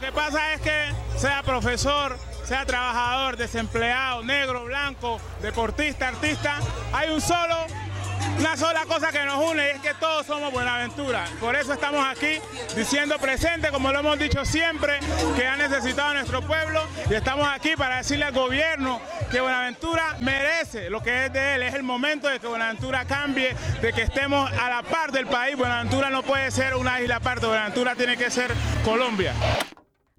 Lo 0.00 0.06
que 0.06 0.12
pasa 0.12 0.54
es 0.54 0.62
que 0.62 0.86
sea 1.18 1.42
profesor, 1.42 2.16
sea 2.44 2.64
trabajador, 2.64 3.36
desempleado, 3.36 4.22
negro, 4.22 4.64
blanco, 4.64 5.20
deportista, 5.42 6.08
artista, 6.08 6.58
hay 6.90 7.10
una 7.10 8.56
sola 8.56 8.86
cosa 8.86 9.12
que 9.12 9.22
nos 9.26 9.44
une 9.44 9.66
y 9.66 9.70
es 9.76 9.80
que 9.82 9.92
todos 9.92 10.24
somos 10.24 10.50
Buenaventura. 10.54 11.26
Por 11.38 11.54
eso 11.54 11.74
estamos 11.74 12.02
aquí 12.08 12.38
diciendo 12.74 13.18
presente, 13.18 13.68
como 13.68 13.92
lo 13.92 13.98
hemos 13.98 14.18
dicho 14.18 14.42
siempre, 14.46 15.00
que 15.36 15.46
ha 15.46 15.58
necesitado 15.58 16.14
nuestro 16.14 16.40
pueblo 16.40 16.82
y 17.10 17.14
estamos 17.14 17.46
aquí 17.46 17.76
para 17.76 17.98
decirle 17.98 18.24
al 18.24 18.32
gobierno 18.32 19.02
que 19.30 19.42
Buenaventura 19.42 20.16
merece 20.20 20.88
lo 20.88 21.02
que 21.02 21.26
es 21.26 21.32
de 21.34 21.56
él. 21.56 21.62
Es 21.62 21.74
el 21.74 21.82
momento 21.82 22.26
de 22.26 22.40
que 22.40 22.46
Buenaventura 22.46 23.04
cambie, 23.04 23.54
de 23.82 23.92
que 23.92 24.00
estemos 24.00 24.50
a 24.50 24.70
la 24.70 24.82
par 24.82 25.12
del 25.12 25.26
país. 25.26 25.58
Buenaventura 25.58 26.08
no 26.08 26.22
puede 26.22 26.50
ser 26.50 26.74
una 26.74 27.02
isla 27.02 27.16
aparte, 27.16 27.44
Buenaventura 27.44 27.94
tiene 27.94 28.16
que 28.16 28.30
ser 28.30 28.50
Colombia. 28.82 29.34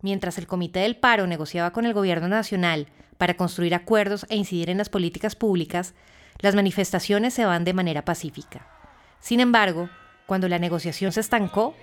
Mientras 0.01 0.37
el 0.37 0.47
Comité 0.47 0.79
del 0.79 0.97
Paro 0.97 1.27
negociaba 1.27 1.71
con 1.71 1.85
el 1.85 1.93
Gobierno 1.93 2.27
Nacional 2.27 2.87
para 3.17 3.35
construir 3.35 3.75
acuerdos 3.75 4.25
e 4.29 4.35
incidir 4.35 4.69
en 4.71 4.79
las 4.79 4.89
políticas 4.89 5.35
públicas, 5.35 5.93
las 6.39 6.55
manifestaciones 6.55 7.35
se 7.35 7.45
van 7.45 7.63
de 7.63 7.73
manera 7.73 8.03
pacífica. 8.03 8.67
Sin 9.19 9.39
embargo, 9.39 9.89
cuando 10.25 10.47
la 10.47 10.57
negociación 10.57 11.11
se 11.11 11.19
estancó, 11.19 11.75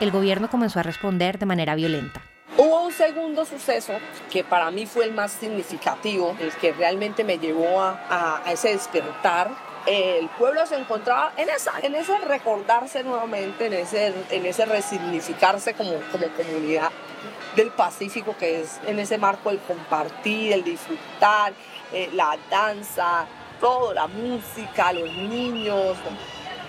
el 0.00 0.10
gobierno 0.10 0.48
comenzó 0.48 0.80
a 0.80 0.84
responder 0.84 1.38
de 1.38 1.44
manera 1.44 1.74
violenta. 1.74 2.22
Hubo 2.56 2.86
un 2.86 2.92
segundo 2.92 3.44
suceso 3.44 3.92
que 4.30 4.42
para 4.42 4.70
mí 4.70 4.86
fue 4.86 5.04
el 5.04 5.12
más 5.12 5.32
significativo, 5.32 6.34
el 6.40 6.52
que 6.52 6.72
realmente 6.72 7.24
me 7.24 7.38
llevó 7.38 7.82
a, 7.82 8.42
ese 8.50 8.70
despertar. 8.70 9.50
El 9.86 10.28
pueblo 10.30 10.64
se 10.66 10.76
encontraba 10.76 11.32
en, 11.36 11.50
esa, 11.50 11.72
en 11.82 11.94
ese 11.94 12.16
recordarse 12.20 13.04
nuevamente, 13.04 13.66
en 13.66 13.74
ese, 13.74 14.14
en 14.30 14.46
ese 14.46 14.64
resignificarse 14.64 15.74
como, 15.74 15.92
como 16.10 16.26
comunidad 16.28 16.90
del 17.56 17.70
Pacífico, 17.70 18.36
que 18.38 18.60
es 18.60 18.78
en 18.86 18.98
ese 18.98 19.18
marco 19.18 19.50
el 19.50 19.58
compartir, 19.60 20.52
el 20.52 20.62
disfrutar, 20.62 21.54
eh, 21.92 22.10
la 22.12 22.36
danza, 22.50 23.26
todo, 23.58 23.94
la 23.94 24.06
música, 24.06 24.92
los 24.92 25.10
niños. 25.16 25.96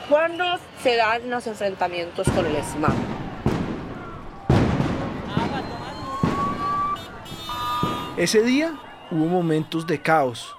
Cuando 0.10 0.46
se 0.82 0.96
dan 0.96 1.29
los 1.29 1.46
enfrentamientos 1.46 2.27
con 2.29 2.46
el 2.46 2.56
ESMAD? 2.56 2.94
Ese 8.15 8.41
día 8.41 8.79
hubo 9.12 9.25
momentos 9.25 9.86
de 9.86 10.01
caos. 10.01 10.56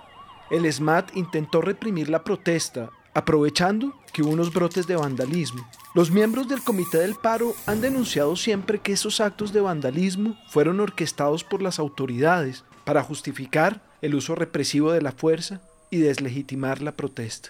El 0.50 0.70
SMAT 0.70 1.16
intentó 1.16 1.60
reprimir 1.60 2.08
la 2.08 2.22
protesta, 2.22 2.90
aprovechando 3.14 3.94
que 4.12 4.22
hubo 4.22 4.30
unos 4.30 4.52
brotes 4.52 4.86
de 4.86 4.96
vandalismo. 4.96 5.66
Los 5.98 6.12
miembros 6.12 6.46
del 6.46 6.62
Comité 6.62 6.98
del 6.98 7.16
Paro 7.16 7.56
han 7.66 7.80
denunciado 7.80 8.36
siempre 8.36 8.78
que 8.78 8.92
esos 8.92 9.20
actos 9.20 9.52
de 9.52 9.60
vandalismo 9.60 10.36
fueron 10.46 10.78
orquestados 10.78 11.42
por 11.42 11.60
las 11.60 11.80
autoridades 11.80 12.62
para 12.84 13.02
justificar 13.02 13.80
el 14.00 14.14
uso 14.14 14.36
represivo 14.36 14.92
de 14.92 15.02
la 15.02 15.10
fuerza 15.10 15.60
y 15.90 15.96
deslegitimar 15.98 16.82
la 16.82 16.92
protesta. 16.92 17.48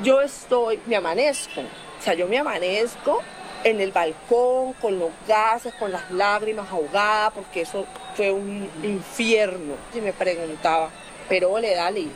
Yo 0.00 0.20
estoy, 0.20 0.78
me 0.86 0.94
amanezco, 0.94 1.62
o 1.62 2.02
sea, 2.02 2.14
yo 2.14 2.28
me 2.28 2.38
amanezco 2.38 3.20
en 3.64 3.80
el 3.80 3.90
balcón 3.90 4.74
con 4.74 5.00
los 5.00 5.10
gases, 5.26 5.74
con 5.74 5.90
las 5.90 6.08
lágrimas 6.12 6.70
ahogadas, 6.70 7.32
porque 7.34 7.62
eso 7.62 7.84
fue 8.14 8.30
un 8.30 8.70
infierno. 8.84 9.74
Y 9.92 10.00
me 10.00 10.12
preguntaba, 10.12 10.90
pero 11.28 11.50
ole, 11.50 11.74
Dali, 11.74 12.12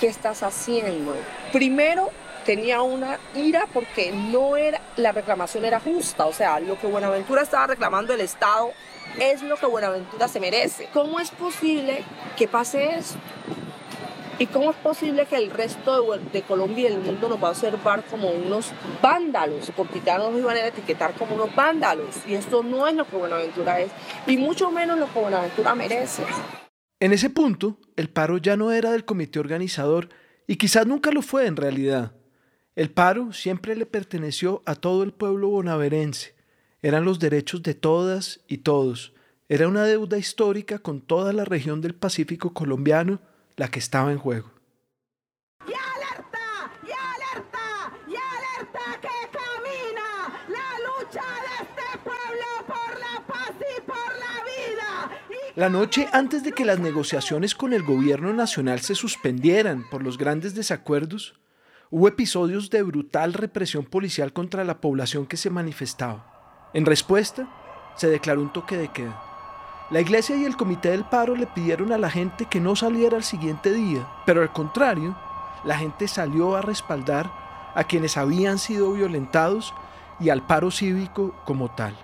¿qué 0.00 0.06
estás 0.06 0.42
haciendo? 0.42 1.14
Primero 1.52 2.08
tenía 2.44 2.82
una 2.82 3.18
ira 3.34 3.66
porque 3.72 4.12
no 4.12 4.56
era, 4.56 4.80
la 4.96 5.12
reclamación 5.12 5.64
era 5.64 5.80
justa, 5.80 6.26
o 6.26 6.32
sea, 6.32 6.60
lo 6.60 6.78
que 6.78 6.86
Buenaventura 6.86 7.42
estaba 7.42 7.68
reclamando 7.68 8.14
el 8.14 8.20
Estado 8.20 8.72
es 9.18 9.42
lo 9.42 9.56
que 9.56 9.66
Buenaventura 9.66 10.28
se 10.28 10.40
merece. 10.40 10.88
¿Cómo 10.92 11.20
es 11.20 11.30
posible 11.30 12.04
que 12.36 12.48
pase 12.48 12.96
eso? 12.96 13.16
¿Y 14.38 14.46
cómo 14.46 14.70
es 14.70 14.76
posible 14.78 15.26
que 15.26 15.36
el 15.36 15.50
resto 15.50 16.18
de, 16.32 16.42
Colombia 16.42 16.88
y 16.88 16.92
el 16.94 17.00
mundo 17.00 17.28
nos 17.28 17.42
va 17.42 17.48
a 17.48 17.50
observar 17.50 18.02
como 18.04 18.30
unos 18.30 18.72
vándalos? 19.02 19.70
Porque 19.76 20.00
ya 20.00 20.16
nos 20.16 20.34
iban 20.34 20.56
a 20.56 20.66
etiquetar 20.66 21.12
como 21.12 21.34
unos 21.34 21.54
vándalos. 21.54 22.16
Y 22.26 22.32
esto 22.32 22.62
no 22.62 22.88
es 22.88 22.94
lo 22.94 23.06
que 23.06 23.16
Buenaventura 23.16 23.80
es, 23.80 23.90
y 24.26 24.38
mucho 24.38 24.70
menos 24.70 24.98
lo 24.98 25.12
que 25.12 25.20
Buenaventura 25.20 25.74
merece. 25.74 26.22
En 27.00 27.12
ese 27.12 27.28
punto, 27.28 27.78
el 27.96 28.08
paro 28.08 28.38
ya 28.38 28.56
no 28.56 28.72
era 28.72 28.92
del 28.92 29.04
comité 29.04 29.40
organizador 29.40 30.08
y 30.46 30.56
quizás 30.56 30.86
nunca 30.86 31.10
lo 31.10 31.20
fue 31.20 31.46
en 31.46 31.56
realidad. 31.56 32.12
El 32.76 32.90
paro 32.90 33.32
siempre 33.32 33.74
le 33.74 33.84
perteneció 33.84 34.62
a 34.64 34.76
todo 34.76 35.02
el 35.02 35.12
pueblo 35.12 35.48
bonaverense. 35.48 36.34
Eran 36.82 37.04
los 37.04 37.18
derechos 37.18 37.62
de 37.62 37.74
todas 37.74 38.40
y 38.46 38.58
todos. 38.58 39.12
Era 39.48 39.66
una 39.66 39.84
deuda 39.84 40.16
histórica 40.16 40.78
con 40.78 41.00
toda 41.00 41.32
la 41.32 41.44
región 41.44 41.80
del 41.80 41.94
Pacífico 41.94 42.54
colombiano 42.54 43.20
la 43.56 43.68
que 43.68 43.80
estaba 43.80 44.12
en 44.12 44.18
juego. 44.18 44.52
¡Y 45.66 45.72
alerta! 45.72 46.72
¡Y 46.86 46.92
alerta! 46.92 47.92
¡Y 48.06 48.14
alerta 48.14 49.00
que 49.02 49.28
camina 49.36 50.46
la 50.48 50.78
lucha 50.86 51.24
de 51.42 51.64
este 51.64 51.98
pueblo 52.04 52.46
por 52.68 53.00
la 53.00 53.26
paz 53.26 53.54
y 53.58 53.80
por 53.82 53.96
la 53.96 54.44
vida! 54.44 55.50
La 55.56 55.68
noche 55.68 56.08
antes 56.12 56.44
de 56.44 56.52
que 56.52 56.64
las 56.64 56.78
negociaciones 56.78 57.56
con 57.56 57.72
el 57.72 57.82
gobierno 57.82 58.32
nacional 58.32 58.80
se 58.80 58.94
suspendieran 58.94 59.90
por 59.90 60.04
los 60.04 60.16
grandes 60.16 60.54
desacuerdos, 60.54 61.34
hubo 61.90 62.06
episodios 62.06 62.70
de 62.70 62.82
brutal 62.82 63.32
represión 63.32 63.84
policial 63.84 64.32
contra 64.32 64.64
la 64.64 64.80
población 64.80 65.26
que 65.26 65.36
se 65.36 65.50
manifestaba. 65.50 66.70
En 66.72 66.86
respuesta, 66.86 67.48
se 67.96 68.08
declaró 68.08 68.40
un 68.42 68.52
toque 68.52 68.76
de 68.76 68.88
queda. 68.88 69.20
La 69.90 70.00
iglesia 70.00 70.36
y 70.36 70.44
el 70.44 70.56
comité 70.56 70.90
del 70.90 71.04
paro 71.04 71.34
le 71.34 71.48
pidieron 71.48 71.92
a 71.92 71.98
la 71.98 72.08
gente 72.08 72.46
que 72.46 72.60
no 72.60 72.76
saliera 72.76 73.16
al 73.16 73.24
siguiente 73.24 73.72
día, 73.72 74.06
pero 74.24 74.40
al 74.42 74.52
contrario, 74.52 75.16
la 75.64 75.76
gente 75.76 76.06
salió 76.06 76.54
a 76.54 76.62
respaldar 76.62 77.30
a 77.74 77.82
quienes 77.82 78.16
habían 78.16 78.60
sido 78.60 78.92
violentados 78.92 79.74
y 80.20 80.28
al 80.28 80.46
paro 80.46 80.70
cívico 80.70 81.34
como 81.44 81.72
tal. 81.72 81.96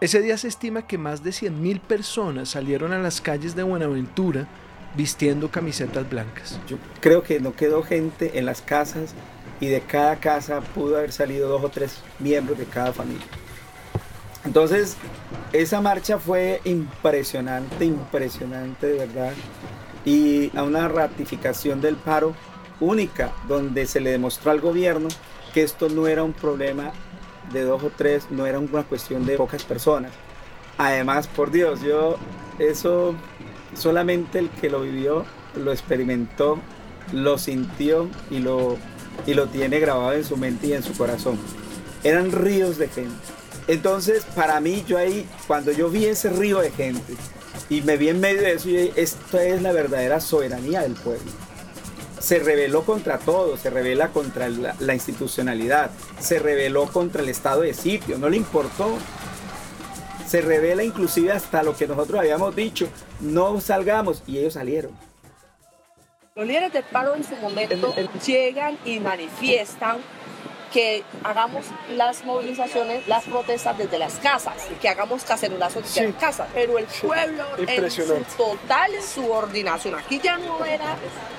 Ese 0.00 0.20
día 0.20 0.38
se 0.38 0.46
estima 0.46 0.86
que 0.86 0.96
más 0.96 1.24
de 1.24 1.30
100.000 1.30 1.80
personas 1.80 2.50
salieron 2.50 2.92
a 2.92 2.98
las 2.98 3.20
calles 3.20 3.56
de 3.56 3.64
Buenaventura 3.64 4.46
vistiendo 4.94 5.50
camisetas 5.50 6.08
blancas. 6.08 6.58
Yo 6.68 6.78
creo 7.00 7.22
que 7.22 7.40
no 7.40 7.54
quedó 7.54 7.82
gente 7.82 8.38
en 8.38 8.46
las 8.46 8.62
casas 8.62 9.14
y 9.60 9.66
de 9.66 9.80
cada 9.80 10.16
casa 10.16 10.60
pudo 10.60 10.96
haber 10.96 11.12
salido 11.12 11.48
dos 11.48 11.64
o 11.64 11.68
tres 11.68 11.98
miembros 12.18 12.58
de 12.58 12.64
cada 12.66 12.92
familia. 12.92 13.26
Entonces, 14.44 14.96
esa 15.52 15.80
marcha 15.80 16.18
fue 16.18 16.60
impresionante, 16.64 17.84
impresionante 17.84 18.86
de 18.86 18.98
verdad. 18.98 19.32
Y 20.04 20.54
a 20.56 20.62
una 20.62 20.86
ratificación 20.88 21.80
del 21.80 21.96
paro 21.96 22.34
única, 22.78 23.32
donde 23.48 23.86
se 23.86 24.00
le 24.00 24.10
demostró 24.10 24.50
al 24.50 24.60
gobierno 24.60 25.08
que 25.54 25.62
esto 25.62 25.88
no 25.88 26.06
era 26.06 26.22
un 26.22 26.34
problema 26.34 26.92
de 27.52 27.62
dos 27.62 27.82
o 27.82 27.90
tres, 27.96 28.26
no 28.30 28.46
era 28.46 28.58
una 28.58 28.82
cuestión 28.82 29.24
de 29.24 29.36
pocas 29.36 29.64
personas. 29.64 30.12
Además, 30.76 31.26
por 31.28 31.50
Dios, 31.50 31.80
yo 31.80 32.16
eso 32.58 33.14
solamente 33.76 34.38
el 34.38 34.50
que 34.50 34.70
lo 34.70 34.82
vivió, 34.82 35.24
lo 35.56 35.72
experimentó, 35.72 36.58
lo 37.12 37.38
sintió 37.38 38.08
y 38.30 38.38
lo, 38.38 38.76
y 39.26 39.34
lo 39.34 39.46
tiene 39.46 39.80
grabado 39.80 40.12
en 40.12 40.24
su 40.24 40.36
mente 40.36 40.68
y 40.68 40.72
en 40.72 40.82
su 40.82 40.96
corazón. 40.96 41.38
Eran 42.02 42.32
ríos 42.32 42.78
de 42.78 42.88
gente 42.88 43.34
entonces, 43.66 44.24
para 44.34 44.60
mí, 44.60 44.84
yo 44.86 44.98
ahí, 44.98 45.26
cuando 45.46 45.72
yo 45.72 45.88
vi 45.88 46.04
ese 46.04 46.28
río 46.30 46.60
de 46.60 46.70
gente 46.70 47.14
y 47.70 47.80
me 47.80 47.96
vi 47.96 48.08
en 48.08 48.20
medio 48.20 48.42
de 48.42 48.52
eso, 48.52 48.68
yo 48.68 48.78
esto 48.94 49.38
es 49.38 49.62
la 49.62 49.72
verdadera 49.72 50.20
soberanía 50.20 50.82
del 50.82 50.92
pueblo. 50.92 51.30
Se 52.20 52.38
rebeló 52.38 52.84
contra 52.84 53.18
todo, 53.18 53.56
se 53.56 53.70
rebela 53.70 54.08
contra 54.08 54.48
la, 54.48 54.76
la 54.80 54.94
institucionalidad, 54.94 55.90
se 56.20 56.38
rebeló 56.38 56.86
contra 56.86 57.22
el 57.22 57.28
estado 57.28 57.62
de 57.62 57.74
sitio, 57.74 58.18
no 58.18 58.28
le 58.28 58.36
importó. 58.36 58.98
Se 60.34 60.40
revela 60.40 60.82
inclusive 60.82 61.30
hasta 61.30 61.62
lo 61.62 61.76
que 61.76 61.86
nosotros 61.86 62.18
habíamos 62.18 62.56
dicho, 62.56 62.88
no 63.20 63.60
salgamos, 63.60 64.20
y 64.26 64.38
ellos 64.38 64.54
salieron. 64.54 64.90
Los 66.34 66.44
líderes 66.44 66.72
del 66.72 66.82
paro 66.82 67.14
en 67.14 67.22
su 67.22 67.36
momento 67.36 67.94
llegan 68.26 68.76
y 68.84 68.98
manifiestan 68.98 69.98
que 70.74 71.04
hagamos 71.22 71.66
las 71.90 72.24
movilizaciones, 72.24 73.06
las 73.06 73.22
protestas 73.22 73.78
desde 73.78 73.96
las 73.96 74.14
casas, 74.14 74.54
que 74.82 74.88
hagamos 74.88 75.22
cacerolazo 75.22 75.80
desde 75.80 76.08
las 76.08 76.16
casas, 76.16 76.48
pero 76.52 76.78
el 76.78 76.86
pueblo 76.86 77.44
en 77.58 77.90
su 77.92 78.02
total 78.36 78.90
subordinación, 79.00 79.94
aquí 79.94 80.18
ya 80.20 80.36
no 80.36 80.64
era 80.64 80.96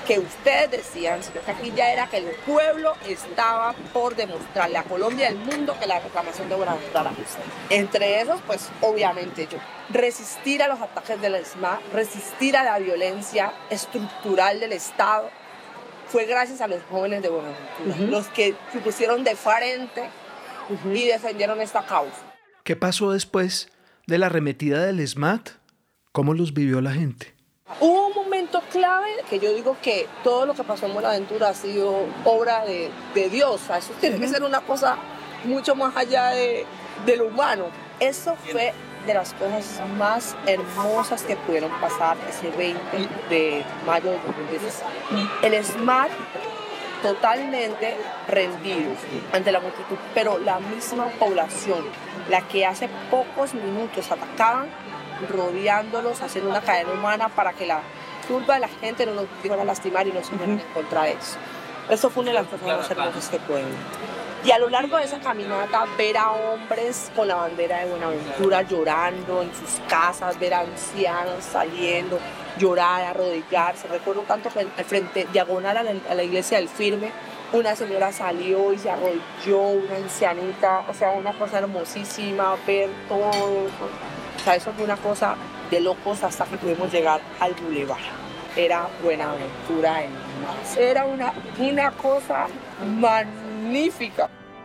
que 0.08 0.20
ustedes 0.20 0.72
decían, 0.72 1.22
sino 1.22 1.42
que 1.42 1.52
aquí 1.52 1.74
ya 1.76 1.92
era 1.92 2.08
que 2.08 2.20
el 2.20 2.28
pueblo 2.46 2.94
estaba 3.06 3.74
por 3.92 4.16
demostrarle 4.16 4.78
a 4.78 4.84
Colombia 4.84 5.26
y 5.26 5.34
al 5.34 5.36
mundo 5.36 5.76
que 5.78 5.86
la 5.86 6.00
reclamación 6.00 6.48
de 6.48 6.56
Buenaventura 6.56 7.02
era 7.02 7.10
justa. 7.10 7.40
Entre 7.70 8.22
esos, 8.22 8.40
pues 8.48 8.70
obviamente 8.80 9.50
yo, 9.52 9.58
resistir 9.90 10.64
a 10.64 10.70
los 10.70 10.80
ataques 10.80 11.20
del 11.20 11.36
ESMA, 11.36 11.82
resistir 11.92 12.56
a 12.56 12.64
la 12.64 12.80
violencia 12.80 13.52
estructural 13.70 14.62
del 14.62 14.72
Estado, 14.72 15.30
fue 16.08 16.26
gracias 16.26 16.62
a 16.62 16.68
los 16.68 16.82
jóvenes 16.90 17.22
de 17.22 17.30
Buenaventura, 17.30 18.10
los 18.10 18.28
que 18.28 18.56
se 18.72 18.80
pusieron 18.80 19.24
de 19.24 19.36
frente 19.36 20.10
y 20.94 21.08
defendieron 21.08 21.62
esta 21.62 21.86
causa. 21.86 22.22
¿Qué 22.64 22.76
pasó 22.76 23.12
después 23.12 23.70
de 24.08 24.18
la 24.18 24.28
arremetida 24.28 24.86
del 24.86 25.06
SMAT? 25.08 25.50
¿Cómo 26.12 26.34
los 26.34 26.54
vivió 26.54 26.82
la 26.82 26.92
gente? 26.92 27.36
Hubo 27.80 28.08
un 28.08 28.14
momento 28.14 28.62
clave 28.72 29.10
que 29.30 29.40
yo 29.40 29.54
digo 29.54 29.76
que 29.82 30.08
todo 30.24 30.46
lo 30.46 30.54
que 30.54 30.64
pasó 30.64 30.86
en 30.86 30.94
Buenaventura 30.94 31.50
ha 31.50 31.54
sido 31.54 32.06
obra 32.24 32.64
de, 32.64 32.92
Dios. 33.30 33.62
eso 33.76 33.94
tiene 34.00 34.20
que 34.20 34.28
ser 34.28 34.44
una 34.44 34.62
cosa 34.62 34.98
mucho 35.46 35.76
más 35.76 35.96
allá 35.98 36.30
de, 36.30 36.66
de 37.06 37.18
lo 37.18 37.28
humano. 37.28 37.66
Eso 38.00 38.36
fue 38.36 38.74
de 39.06 39.14
las 39.14 39.34
cosas 39.34 39.82
más 39.98 40.36
hermosas 40.46 41.24
que 41.24 41.36
pudieron 41.36 41.72
pasar 41.80 42.18
ese 42.30 42.50
20 42.52 42.80
de 43.30 43.64
mayo 43.86 44.12
de 44.12 44.18
2016. 44.26 44.84
El 45.42 45.64
SMART 45.64 46.12
totalmente 47.02 47.98
rendido 48.28 48.92
ante 49.32 49.52
la 49.52 49.60
multitud, 49.60 49.98
pero 50.14 50.40
la 50.40 50.60
misma 50.60 51.06
población, 51.20 51.86
la 52.30 52.42
que 52.48 52.66
hace 52.66 52.90
pocos 53.12 53.54
minutos 53.54 54.12
atacaban, 54.12 54.68
rodeándolos, 55.30 56.22
haciendo 56.22 56.50
una 56.50 56.62
cadena 56.62 56.92
humana 56.92 57.30
para 57.30 57.54
que 57.54 57.66
la 57.66 57.82
turba 58.28 58.56
de 58.56 58.62
la 58.62 58.68
gente 58.68 59.06
no 59.06 59.14
nos 59.14 59.28
fuera 59.42 59.62
a 59.62 59.66
lastimar 59.66 60.08
y 60.08 60.12
no 60.12 60.24
se 60.24 60.34
en 60.34 60.58
contra 60.74 61.04
de 61.04 61.12
eso. 61.12 61.38
Eso 61.90 62.10
fue 62.10 62.24
una 62.24 62.32
de 62.32 62.40
las 62.40 62.48
cosas 62.48 62.68
más 62.68 62.90
hermosas 62.90 63.30
que 63.30 63.38
pueden. 63.38 63.68
Y 64.46 64.52
a 64.52 64.60
lo 64.60 64.70
largo 64.70 64.98
de 64.98 65.06
esa 65.06 65.18
caminata, 65.20 65.86
ver 65.98 66.18
a 66.18 66.32
hombres 66.32 67.12
con 67.16 67.28
la 67.28 67.34
bandera 67.34 67.80
de 67.80 67.90
Buenaventura 67.90 68.62
llorando 68.62 69.42
en 69.42 69.50
sus 69.56 69.80
casas, 69.90 70.38
ver 70.38 70.54
a 70.54 70.60
ancianos 70.60 71.44
saliendo, 71.44 72.20
llorar, 72.60 73.06
arrodillarse. 73.06 73.88
Recuerdo 73.88 74.22
tanto 74.22 74.52
al 74.56 74.86
frente, 74.86 75.28
diagonal 75.34 75.78
a 75.78 76.14
la, 76.14 76.24
iglesia 76.24 76.60
del 76.60 76.70
Firme, 76.70 77.10
una 77.54 77.76
señora 77.76 78.12
salió 78.12 78.72
y 78.72 78.78
se 78.78 78.92
arrodilló, 78.92 79.62
una 79.62 79.96
ancianita, 79.96 80.84
o 80.88 80.94
sea, 80.94 81.10
una 81.10 81.34
cosa 81.34 81.58
hermosísima, 81.58 82.56
ver 82.68 82.92
todo. 83.10 83.30
O 83.30 84.44
sea, 84.44 84.56
eso 84.58 84.72
fue 84.74 84.86
una 84.86 84.98
cosa 84.98 85.36
de 85.72 85.82
locos 85.82 86.24
hasta 86.24 86.46
que 86.46 86.58
pudimos 86.58 86.92
llegar 86.92 87.20
al 87.40 87.56
bulevar. 87.56 87.98
Era 88.56 88.90
Buenaventura 89.02 90.04
en 90.04 90.12
más. 90.14 90.78
Era 90.78 91.06
una, 91.06 91.34
una 91.58 91.92
cosa 91.92 92.46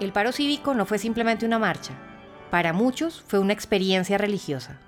El 0.00 0.12
paro 0.12 0.32
cívico 0.32 0.74
no 0.74 0.84
fue 0.84 0.98
simplemente 0.98 1.46
una 1.46 1.58
marcha. 1.58 1.92
Para 2.50 2.72
muchos 2.72 3.22
fue 3.26 3.38
una 3.38 3.52
experiencia 3.52 4.18
religiosa. 4.18 4.78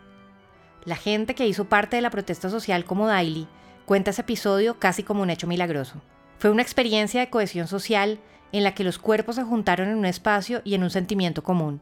La 0.84 0.96
gente 0.96 1.34
que 1.34 1.46
hizo 1.46 1.66
parte 1.66 1.96
de 1.96 2.02
la 2.02 2.10
protesta 2.10 2.50
social 2.50 2.84
como 2.84 3.06
Daily 3.06 3.46
cuenta 3.86 4.10
ese 4.10 4.22
episodio 4.22 4.78
casi 4.78 5.02
como 5.02 5.22
un 5.22 5.30
hecho 5.30 5.46
milagroso. 5.46 6.02
Fue 6.38 6.50
una 6.50 6.62
experiencia 6.62 7.20
de 7.20 7.30
cohesión 7.30 7.68
social 7.68 8.18
en 8.52 8.64
la 8.64 8.74
que 8.74 8.84
los 8.84 8.98
cuerpos 8.98 9.36
se 9.36 9.44
juntaron 9.44 9.88
en 9.88 9.96
un 9.96 10.04
espacio 10.04 10.60
y 10.64 10.74
en 10.74 10.82
un 10.82 10.90
sentimiento 10.90 11.42
común. 11.42 11.80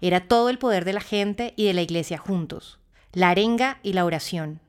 Era 0.00 0.20
todo 0.20 0.50
el 0.50 0.58
poder 0.58 0.84
de 0.84 0.92
la 0.92 1.00
gente 1.00 1.54
y 1.56 1.66
de 1.66 1.74
la 1.74 1.82
iglesia 1.82 2.18
juntos, 2.18 2.78
la 3.12 3.30
arenga 3.30 3.78
y 3.82 3.94
la 3.94 4.04
oración. 4.04 4.60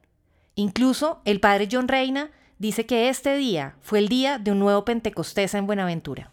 Incluso 0.55 1.21
el 1.25 1.39
padre 1.39 1.67
John 1.71 1.88
Reina 1.88 2.31
dice 2.59 2.85
que 2.85 3.09
este 3.09 3.35
día 3.35 3.75
fue 3.81 4.00
el 4.00 4.07
día 4.07 4.39
de 4.39 4.51
un 4.51 4.59
nuevo 4.59 4.85
Pentecostés 4.85 5.53
en 5.53 5.67
Buenaventura. 5.67 6.31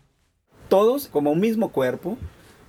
Todos 0.73 1.07
como 1.09 1.33
un 1.33 1.39
mismo 1.39 1.71
cuerpo, 1.71 2.17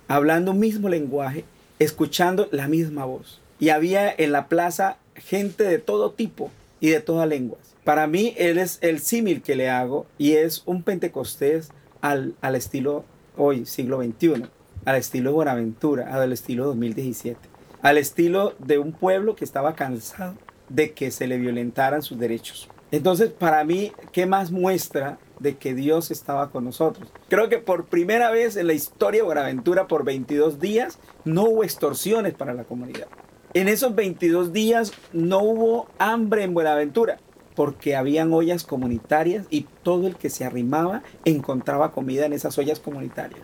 hablando 0.08 0.50
un 0.50 0.58
mismo 0.58 0.90
lenguaje, 0.90 1.46
escuchando 1.78 2.48
la 2.50 2.68
misma 2.68 3.06
voz. 3.06 3.40
Y 3.58 3.70
había 3.70 4.12
en 4.14 4.30
la 4.30 4.48
plaza 4.48 4.98
gente 5.14 5.64
de 5.64 5.78
todo 5.78 6.10
tipo 6.10 6.50
y 6.80 6.90
de 6.90 7.00
todas 7.00 7.26
lenguas. 7.26 7.74
Para 7.82 8.06
mí, 8.06 8.34
él 8.36 8.58
es 8.58 8.76
el 8.82 9.00
símil 9.00 9.40
que 9.40 9.56
le 9.56 9.70
hago 9.70 10.04
y 10.18 10.32
es 10.32 10.64
un 10.66 10.82
Pentecostés 10.82 11.70
al, 12.02 12.34
al 12.42 12.56
estilo 12.56 13.06
hoy, 13.38 13.64
siglo 13.64 14.02
XXI, 14.02 14.48
al 14.84 14.96
estilo 14.96 15.32
Buenaventura, 15.32 16.14
al 16.14 16.30
estilo 16.30 16.66
2017, 16.66 17.38
al 17.80 17.96
estilo 17.96 18.52
de 18.58 18.76
un 18.76 18.92
pueblo 18.92 19.34
que 19.34 19.46
estaba 19.46 19.74
cansado 19.74 20.34
de 20.68 20.92
que 20.92 21.10
se 21.10 21.26
le 21.26 21.38
violentaran 21.38 22.02
sus 22.02 22.18
derechos. 22.18 22.68
Entonces, 22.94 23.30
para 23.30 23.64
mí, 23.64 23.90
¿qué 24.12 24.24
más 24.24 24.52
muestra 24.52 25.18
de 25.40 25.56
que 25.56 25.74
Dios 25.74 26.12
estaba 26.12 26.50
con 26.52 26.64
nosotros? 26.64 27.08
Creo 27.28 27.48
que 27.48 27.58
por 27.58 27.86
primera 27.86 28.30
vez 28.30 28.54
en 28.54 28.68
la 28.68 28.72
historia 28.72 29.22
de 29.22 29.26
Buenaventura, 29.26 29.88
por 29.88 30.04
22 30.04 30.60
días, 30.60 31.00
no 31.24 31.42
hubo 31.42 31.64
extorsiones 31.64 32.34
para 32.34 32.54
la 32.54 32.62
comunidad. 32.62 33.08
En 33.52 33.66
esos 33.66 33.96
22 33.96 34.52
días 34.52 34.92
no 35.12 35.40
hubo 35.40 35.88
hambre 35.98 36.44
en 36.44 36.54
Buenaventura, 36.54 37.18
porque 37.56 37.96
habían 37.96 38.32
ollas 38.32 38.62
comunitarias 38.62 39.48
y 39.50 39.66
todo 39.82 40.06
el 40.06 40.14
que 40.14 40.30
se 40.30 40.44
arrimaba 40.44 41.02
encontraba 41.24 41.90
comida 41.90 42.26
en 42.26 42.32
esas 42.32 42.56
ollas 42.58 42.78
comunitarias. 42.78 43.42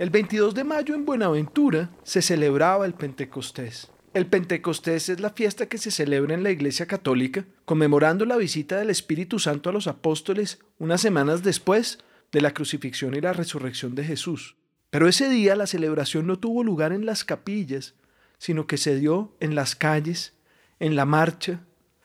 El 0.00 0.10
22 0.10 0.56
de 0.56 0.64
mayo 0.64 0.96
en 0.96 1.04
Buenaventura 1.04 1.90
se 2.02 2.20
celebraba 2.20 2.84
el 2.84 2.94
Pentecostés. 2.94 3.91
El 4.14 4.26
Pentecostés 4.26 5.08
es 5.08 5.20
la 5.20 5.30
fiesta 5.30 5.70
que 5.70 5.78
se 5.78 5.90
celebra 5.90 6.34
en 6.34 6.42
la 6.42 6.50
Iglesia 6.50 6.84
Católica, 6.84 7.46
conmemorando 7.64 8.26
la 8.26 8.36
visita 8.36 8.76
del 8.76 8.90
Espíritu 8.90 9.38
Santo 9.38 9.70
a 9.70 9.72
los 9.72 9.86
apóstoles 9.86 10.58
unas 10.78 11.00
semanas 11.00 11.42
después 11.42 11.98
de 12.30 12.42
la 12.42 12.52
crucifixión 12.52 13.14
y 13.14 13.22
la 13.22 13.32
resurrección 13.32 13.94
de 13.94 14.04
Jesús. 14.04 14.56
Pero 14.90 15.08
ese 15.08 15.30
día 15.30 15.56
la 15.56 15.66
celebración 15.66 16.26
no 16.26 16.38
tuvo 16.38 16.62
lugar 16.62 16.92
en 16.92 17.06
las 17.06 17.24
capillas, 17.24 17.94
sino 18.36 18.66
que 18.66 18.76
se 18.76 18.96
dio 18.96 19.34
en 19.40 19.54
las 19.54 19.74
calles, 19.74 20.34
en 20.78 20.94
la 20.94 21.06
marcha 21.06 21.64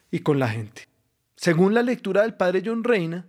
y 0.10 0.20
con 0.20 0.40
la 0.40 0.48
gente. 0.48 0.88
Según 1.36 1.74
la 1.74 1.84
lectura 1.84 2.22
del 2.22 2.36
Padre 2.36 2.64
John 2.66 2.86
Reina, 2.86 3.28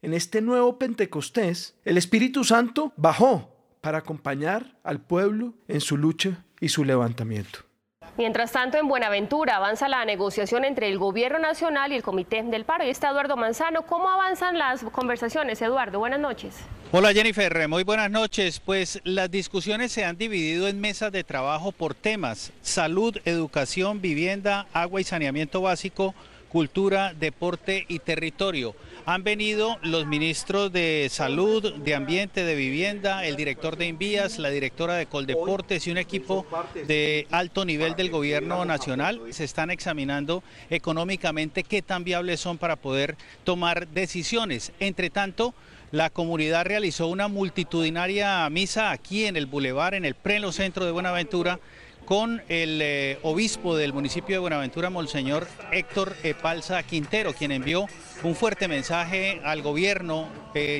en 0.00 0.14
este 0.14 0.40
nuevo 0.40 0.78
Pentecostés, 0.78 1.76
el 1.84 1.98
Espíritu 1.98 2.42
Santo 2.42 2.94
bajó 2.96 3.54
para 3.82 3.98
acompañar 3.98 4.78
al 4.82 5.02
pueblo 5.02 5.52
en 5.68 5.82
su 5.82 5.98
lucha 5.98 6.46
y 6.58 6.70
su 6.70 6.84
levantamiento. 6.86 7.73
Mientras 8.16 8.52
tanto, 8.52 8.78
en 8.78 8.86
Buenaventura 8.86 9.56
avanza 9.56 9.88
la 9.88 10.04
negociación 10.04 10.64
entre 10.64 10.88
el 10.88 10.98
Gobierno 10.98 11.40
Nacional 11.40 11.90
y 11.90 11.96
el 11.96 12.04
Comité 12.04 12.44
del 12.44 12.64
Paro. 12.64 12.84
Y 12.84 12.90
está 12.90 13.10
Eduardo 13.10 13.36
Manzano. 13.36 13.82
¿Cómo 13.86 14.08
avanzan 14.08 14.56
las 14.56 14.84
conversaciones, 14.84 15.60
Eduardo? 15.60 15.98
Buenas 15.98 16.20
noches. 16.20 16.54
Hola 16.92 17.12
Jennifer, 17.12 17.66
muy 17.66 17.82
buenas 17.82 18.08
noches. 18.08 18.60
Pues 18.60 19.00
las 19.02 19.28
discusiones 19.28 19.90
se 19.90 20.04
han 20.04 20.16
dividido 20.16 20.68
en 20.68 20.80
mesas 20.80 21.10
de 21.10 21.24
trabajo 21.24 21.72
por 21.72 21.94
temas, 21.94 22.52
salud, 22.62 23.18
educación, 23.24 24.00
vivienda, 24.00 24.68
agua 24.72 25.00
y 25.00 25.04
saneamiento 25.04 25.60
básico, 25.60 26.14
cultura, 26.54 27.14
deporte 27.18 27.84
y 27.88 27.98
territorio. 27.98 28.76
Han 29.06 29.24
venido 29.24 29.76
los 29.82 30.06
ministros 30.06 30.72
de 30.72 31.08
Salud, 31.10 31.74
de 31.74 31.96
Ambiente, 31.96 32.44
de 32.44 32.54
Vivienda, 32.54 33.26
el 33.26 33.34
director 33.34 33.76
de 33.76 33.88
Envías, 33.88 34.38
la 34.38 34.50
directora 34.50 34.94
de 34.94 35.06
Coldeportes 35.06 35.84
y 35.88 35.90
un 35.90 35.98
equipo 35.98 36.46
de 36.86 37.26
alto 37.32 37.64
nivel 37.64 37.96
del 37.96 38.08
gobierno 38.08 38.64
nacional. 38.64 39.20
Se 39.30 39.42
están 39.42 39.72
examinando 39.72 40.44
económicamente 40.70 41.64
qué 41.64 41.82
tan 41.82 42.04
viables 42.04 42.38
son 42.38 42.56
para 42.56 42.76
poder 42.76 43.16
tomar 43.42 43.88
decisiones. 43.88 44.70
Entre 44.78 45.10
tanto, 45.10 45.54
la 45.90 46.08
comunidad 46.08 46.66
realizó 46.66 47.08
una 47.08 47.26
multitudinaria 47.26 48.48
misa 48.48 48.92
aquí 48.92 49.24
en 49.26 49.36
el 49.36 49.46
bulevar, 49.46 49.94
en 49.94 50.04
el 50.04 50.14
pleno 50.14 50.52
centro 50.52 50.84
de 50.84 50.92
Buenaventura, 50.92 51.58
con 52.04 52.42
el 52.48 52.80
eh, 52.82 53.18
obispo 53.22 53.76
del 53.76 53.92
municipio 53.92 54.36
de 54.36 54.40
Buenaventura, 54.40 54.90
Monseñor 54.90 55.46
Héctor 55.72 56.12
Epalza 56.22 56.82
Quintero, 56.82 57.32
quien 57.32 57.52
envió 57.52 57.86
un 58.22 58.34
fuerte 58.34 58.68
mensaje 58.68 59.40
al 59.44 59.62
gobierno, 59.62 60.28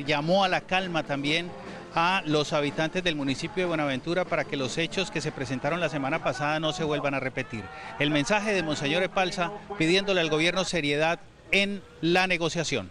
llamó 0.05 0.43
a 0.43 0.47
la 0.47 0.61
calma 0.61 1.03
también 1.03 1.49
a 1.95 2.21
los 2.25 2.51
habitantes 2.51 3.03
del 3.03 3.15
municipio 3.15 3.63
de 3.63 3.67
Buenaventura 3.67 4.25
para 4.25 4.43
que 4.43 4.57
los 4.57 4.77
hechos 4.77 5.11
que 5.11 5.21
se 5.21 5.31
presentaron 5.31 5.79
la 5.79 5.89
semana 5.89 6.21
pasada 6.21 6.59
no 6.59 6.73
se 6.73 6.83
vuelvan 6.83 7.13
a 7.13 7.21
repetir. 7.21 7.63
El 7.99 8.11
mensaje 8.11 8.53
de 8.53 8.63
Monseñor 8.63 9.01
Epalza 9.01 9.51
pidiéndole 9.77 10.19
al 10.19 10.29
gobierno 10.29 10.65
seriedad 10.65 11.19
en 11.51 11.81
la 12.01 12.27
negociación. 12.27 12.89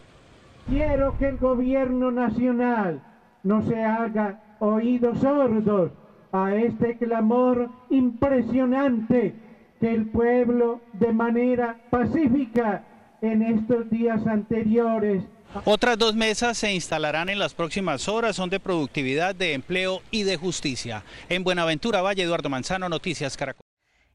Quiero 0.69 1.19
que 1.19 1.29
el 1.29 1.37
gobierno 1.37 2.11
nacional 2.11 3.03
no 3.43 3.63
se 3.69 3.83
haga 3.85 4.41
oídos 4.59 5.19
sordos 5.19 5.91
a 6.35 6.53
este 6.53 6.99
clamor 6.99 7.71
impresionante 7.91 9.35
que 9.81 9.89
el 9.89 10.07
pueblo 10.07 10.81
de 10.95 11.13
manera 11.13 11.79
pacífica 11.91 12.85
en 13.23 13.43
estos 13.43 13.89
días 13.89 14.27
anteriores 14.27 15.23
otras 15.65 15.97
dos 15.97 16.17
mesas 16.17 16.59
se 16.59 16.73
instalarán 16.73 17.29
en 17.29 17.39
las 17.39 17.55
próximas 17.55 18.09
horas, 18.09 18.35
son 18.35 18.51
de 18.51 18.59
productividad, 18.59 19.37
de 19.37 19.53
empleo 19.53 20.03
y 20.11 20.25
de 20.25 20.37
justicia. 20.37 21.05
En 21.29 21.45
Buenaventura, 21.45 22.03
Valle 22.03 22.25
Eduardo 22.25 22.51
Manzano, 22.51 22.89
Noticias 22.89 23.37
Caracol. 23.37 23.63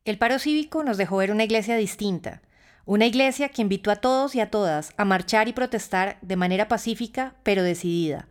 El 0.03 0.17
paro 0.17 0.38
cívico 0.38 0.84
nos 0.84 0.97
dejó 0.97 1.17
ver 1.17 1.32
una 1.32 1.45
iglesia 1.45 1.77
distinta, 1.77 2.41
una 2.84 3.05
iglesia 3.05 3.49
que 3.49 3.62
invitó 3.62 3.89
a 3.89 3.97
todos 3.97 4.36
y 4.36 4.41
a 4.41 4.51
todas 4.51 4.93
a 4.97 5.05
marchar 5.05 5.47
y 5.47 5.53
protestar 5.53 6.17
de 6.21 6.36
manera 6.36 6.67
pacífica 6.67 7.36
pero 7.43 7.63
decidida, 7.63 8.27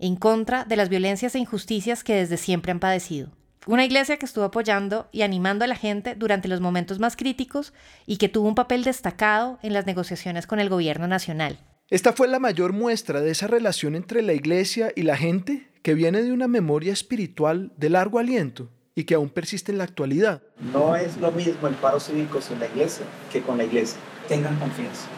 en 0.00 0.16
contra 0.16 0.64
de 0.64 0.76
las 0.76 0.88
violencias 0.88 1.34
e 1.34 1.38
injusticias 1.38 2.02
que 2.02 2.14
desde 2.14 2.36
siempre 2.36 2.72
han 2.72 2.80
padecido. 2.80 3.30
Una 3.66 3.84
iglesia 3.84 4.16
que 4.16 4.24
estuvo 4.24 4.44
apoyando 4.44 5.08
y 5.12 5.22
animando 5.22 5.64
a 5.64 5.68
la 5.68 5.76
gente 5.76 6.14
durante 6.14 6.48
los 6.48 6.60
momentos 6.60 6.98
más 6.98 7.14
críticos 7.14 7.74
y 8.06 8.16
que 8.16 8.30
tuvo 8.30 8.48
un 8.48 8.54
papel 8.54 8.82
destacado 8.84 9.58
en 9.62 9.74
las 9.74 9.86
negociaciones 9.86 10.46
con 10.46 10.60
el 10.60 10.70
gobierno 10.70 11.06
nacional. 11.06 11.60
Esta 11.90 12.14
fue 12.14 12.26
la 12.26 12.38
mayor 12.38 12.72
muestra 12.72 13.20
de 13.20 13.30
esa 13.30 13.48
relación 13.48 13.94
entre 13.94 14.22
la 14.22 14.32
iglesia 14.32 14.92
y 14.96 15.02
la 15.02 15.16
gente 15.16 15.68
que 15.82 15.94
viene 15.94 16.22
de 16.22 16.32
una 16.32 16.48
memoria 16.48 16.92
espiritual 16.92 17.72
de 17.76 17.90
largo 17.90 18.18
aliento 18.18 18.70
y 18.94 19.04
que 19.04 19.14
aún 19.14 19.28
persiste 19.28 19.72
en 19.72 19.78
la 19.78 19.84
actualidad. 19.84 20.42
No 20.72 20.96
es 20.96 21.18
lo 21.18 21.30
mismo 21.30 21.68
el 21.68 21.74
paro 21.74 22.00
cívico 22.00 22.40
sin 22.40 22.58
la 22.60 22.66
iglesia 22.66 23.04
que 23.30 23.42
con 23.42 23.58
la 23.58 23.64
iglesia. 23.64 23.98
Tengan 24.28 24.58
confianza 24.58 25.08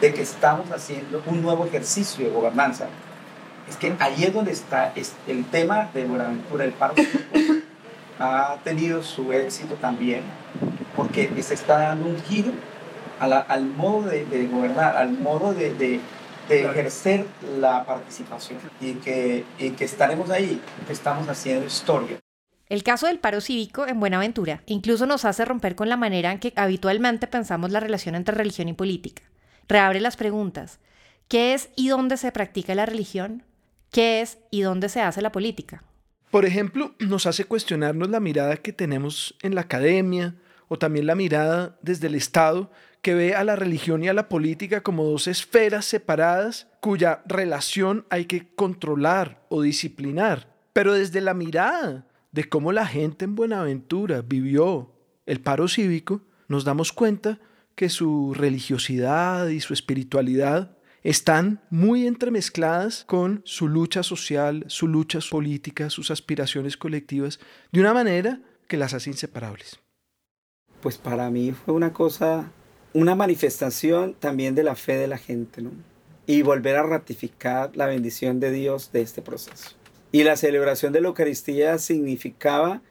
de 0.00 0.14
que 0.14 0.22
estamos 0.22 0.70
haciendo 0.70 1.22
un 1.26 1.42
nuevo 1.42 1.66
ejercicio 1.66 2.24
de 2.24 2.30
gobernanza 2.30 2.88
es 3.68 3.76
que 3.76 3.94
ahí 3.98 4.24
es 4.24 4.32
donde 4.32 4.52
está 4.52 4.92
el 5.26 5.44
tema 5.46 5.90
de 5.92 6.04
Buenaventura, 6.04 6.64
el 6.64 6.72
paro. 6.72 6.94
ha 8.18 8.56
tenido 8.64 9.02
su 9.02 9.32
éxito 9.32 9.74
también, 9.74 10.22
porque 10.96 11.30
se 11.42 11.54
está 11.54 11.78
dando 11.78 12.08
un 12.08 12.20
giro 12.22 12.52
al 13.20 13.66
modo 13.66 14.08
de, 14.08 14.48
gobernar, 14.50 14.96
al 14.96 15.12
modo 15.12 15.54
de, 15.54 16.00
ejercer 16.48 17.26
la 17.60 17.84
participación 17.84 18.58
y 18.80 18.94
que, 18.94 19.44
y 19.58 19.70
que 19.70 19.84
estaremos 19.84 20.30
ahí, 20.30 20.60
que 20.86 20.92
estamos 20.92 21.28
haciendo 21.28 21.66
historia. 21.66 22.18
El 22.68 22.82
caso 22.82 23.06
del 23.06 23.18
paro 23.18 23.40
cívico 23.40 23.86
en 23.86 23.98
Buenaventura 23.98 24.62
incluso 24.66 25.06
nos 25.06 25.24
hace 25.24 25.44
romper 25.44 25.74
con 25.74 25.88
la 25.88 25.96
manera 25.96 26.32
en 26.32 26.38
que 26.38 26.52
habitualmente 26.56 27.26
pensamos 27.26 27.70
la 27.70 27.80
relación 27.80 28.14
entre 28.14 28.34
religión 28.34 28.68
y 28.68 28.74
política. 28.74 29.22
Reabre 29.68 30.00
las 30.00 30.16
preguntas. 30.16 30.78
¿Qué 31.28 31.54
es 31.54 31.70
y 31.76 31.88
dónde 31.88 32.16
se 32.16 32.32
practica 32.32 32.74
la 32.74 32.86
religión? 32.86 33.42
¿Qué 33.90 34.20
es 34.20 34.38
y 34.50 34.62
dónde 34.62 34.88
se 34.88 35.00
hace 35.00 35.22
la 35.22 35.32
política? 35.32 35.82
Por 36.30 36.44
ejemplo, 36.44 36.94
nos 36.98 37.26
hace 37.26 37.44
cuestionarnos 37.44 38.10
la 38.10 38.20
mirada 38.20 38.56
que 38.56 38.72
tenemos 38.72 39.34
en 39.42 39.54
la 39.54 39.62
academia 39.62 40.34
o 40.68 40.78
también 40.78 41.06
la 41.06 41.14
mirada 41.14 41.78
desde 41.82 42.08
el 42.08 42.14
Estado 42.14 42.70
que 43.00 43.14
ve 43.14 43.34
a 43.34 43.44
la 43.44 43.56
religión 43.56 44.04
y 44.04 44.08
a 44.08 44.12
la 44.12 44.28
política 44.28 44.82
como 44.82 45.04
dos 45.04 45.26
esferas 45.26 45.84
separadas 45.84 46.66
cuya 46.80 47.22
relación 47.26 48.04
hay 48.10 48.26
que 48.26 48.54
controlar 48.54 49.44
o 49.48 49.62
disciplinar. 49.62 50.54
Pero 50.72 50.92
desde 50.92 51.20
la 51.20 51.32
mirada 51.32 52.06
de 52.32 52.44
cómo 52.44 52.72
la 52.72 52.86
gente 52.86 53.24
en 53.24 53.34
Buenaventura 53.34 54.22
vivió 54.22 54.92
el 55.26 55.40
paro 55.40 55.68
cívico, 55.68 56.22
nos 56.48 56.64
damos 56.64 56.92
cuenta 56.92 57.38
que 57.74 57.88
su 57.88 58.34
religiosidad 58.34 59.48
y 59.48 59.60
su 59.60 59.72
espiritualidad 59.72 60.77
están 61.02 61.60
muy 61.70 62.06
entremezcladas 62.06 63.04
con 63.04 63.42
su 63.44 63.68
lucha 63.68 64.02
social, 64.02 64.64
su 64.68 64.88
lucha 64.88 65.20
política, 65.30 65.90
sus 65.90 66.10
aspiraciones 66.10 66.76
colectivas, 66.76 67.38
de 67.72 67.80
una 67.80 67.94
manera 67.94 68.40
que 68.66 68.76
las 68.76 68.94
hace 68.94 69.10
inseparables. 69.10 69.78
Pues 70.80 70.98
para 70.98 71.30
mí 71.30 71.52
fue 71.52 71.74
una 71.74 71.92
cosa, 71.92 72.50
una 72.92 73.14
manifestación 73.14 74.14
también 74.14 74.54
de 74.54 74.64
la 74.64 74.76
fe 74.76 74.96
de 74.96 75.08
la 75.08 75.18
gente, 75.18 75.62
¿no? 75.62 75.72
Y 76.26 76.42
volver 76.42 76.76
a 76.76 76.82
ratificar 76.82 77.74
la 77.74 77.86
bendición 77.86 78.38
de 78.38 78.50
Dios 78.50 78.92
de 78.92 79.00
este 79.00 79.22
proceso. 79.22 79.70
Y 80.12 80.24
la 80.24 80.36
celebración 80.36 80.92
de 80.92 81.00
la 81.00 81.08
Eucaristía 81.08 81.78
significaba 81.78 82.82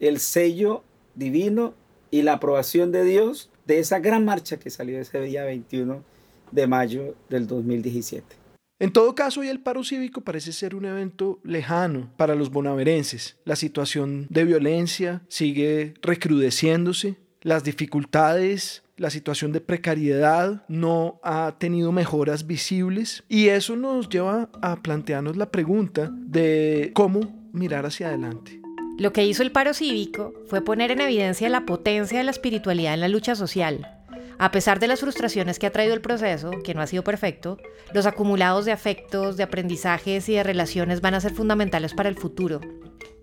el 0.00 0.18
sello 0.18 0.82
divino 1.14 1.74
y 2.10 2.22
la 2.22 2.34
aprobación 2.34 2.92
de 2.92 3.04
Dios 3.04 3.50
de 3.66 3.78
esa 3.78 3.98
gran 3.98 4.24
marcha 4.24 4.58
que 4.58 4.70
salió 4.70 4.98
ese 4.98 5.20
día 5.20 5.44
21 5.44 6.02
de 6.50 6.66
mayo 6.66 7.14
del 7.28 7.46
2017. 7.46 8.36
En 8.78 8.92
todo 8.92 9.14
caso, 9.14 9.40
hoy 9.40 9.48
el 9.48 9.60
paro 9.60 9.82
cívico 9.82 10.20
parece 10.20 10.52
ser 10.52 10.74
un 10.74 10.84
evento 10.84 11.40
lejano 11.42 12.10
para 12.18 12.34
los 12.34 12.50
bonaverenses. 12.50 13.38
La 13.44 13.56
situación 13.56 14.26
de 14.28 14.44
violencia 14.44 15.22
sigue 15.28 15.94
recrudeciéndose, 16.02 17.16
las 17.40 17.64
dificultades, 17.64 18.82
la 18.98 19.10
situación 19.10 19.52
de 19.52 19.60
precariedad 19.60 20.64
no 20.68 21.20
ha 21.22 21.56
tenido 21.58 21.92
mejoras 21.92 22.46
visibles 22.46 23.24
y 23.28 23.48
eso 23.48 23.76
nos 23.76 24.08
lleva 24.08 24.50
a 24.60 24.82
plantearnos 24.82 25.36
la 25.36 25.50
pregunta 25.50 26.10
de 26.12 26.90
cómo 26.94 27.48
mirar 27.52 27.86
hacia 27.86 28.08
adelante. 28.08 28.60
Lo 28.98 29.12
que 29.12 29.26
hizo 29.26 29.42
el 29.42 29.52
paro 29.52 29.74
cívico 29.74 30.32
fue 30.48 30.62
poner 30.62 30.90
en 30.90 31.02
evidencia 31.02 31.48
la 31.50 31.66
potencia 31.66 32.18
de 32.18 32.24
la 32.24 32.30
espiritualidad 32.30 32.94
en 32.94 33.00
la 33.00 33.08
lucha 33.08 33.34
social. 33.34 33.95
A 34.38 34.50
pesar 34.50 34.80
de 34.80 34.86
las 34.86 35.00
frustraciones 35.00 35.58
que 35.58 35.66
ha 35.66 35.72
traído 35.72 35.94
el 35.94 36.00
proceso, 36.00 36.50
que 36.62 36.74
no 36.74 36.82
ha 36.82 36.86
sido 36.86 37.04
perfecto, 37.04 37.58
los 37.92 38.06
acumulados 38.06 38.64
de 38.64 38.72
afectos, 38.72 39.36
de 39.36 39.42
aprendizajes 39.42 40.28
y 40.28 40.34
de 40.34 40.42
relaciones 40.42 41.00
van 41.00 41.14
a 41.14 41.20
ser 41.20 41.32
fundamentales 41.32 41.94
para 41.94 42.08
el 42.08 42.16
futuro. 42.16 42.60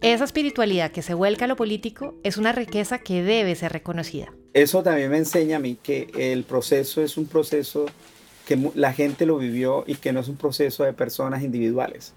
Esa 0.02 0.23
espiritualidad 0.23 0.91
que 0.91 1.02
se 1.02 1.13
vuelca 1.13 1.45
a 1.45 1.47
lo 1.47 1.56
político 1.56 2.15
es 2.23 2.38
una 2.38 2.52
riqueza 2.52 2.99
que 2.99 3.23
debe 3.23 3.56
ser 3.56 3.71
reconocida. 3.71 4.34
Eso 4.54 4.84
también 4.84 5.12
me 5.12 5.17
enseña 5.17 5.58
a 5.58 5.60
mí 5.60 5.78
que 5.82 6.10
el 6.15 6.43
proceso 6.43 7.02
es 7.02 7.17
un 7.17 7.26
proceso 7.26 7.86
que 8.45 8.58
la 8.76 8.91
gente 8.91 9.26
lo 9.26 9.38
vivió 9.38 9.84
y 9.88 9.95
que 9.95 10.12
no 10.12 10.19
es 10.19 10.28
un 10.28 10.36
proceso 10.36 10.84
de 10.84 10.93
personas 10.93 11.43
individuales 11.43 12.13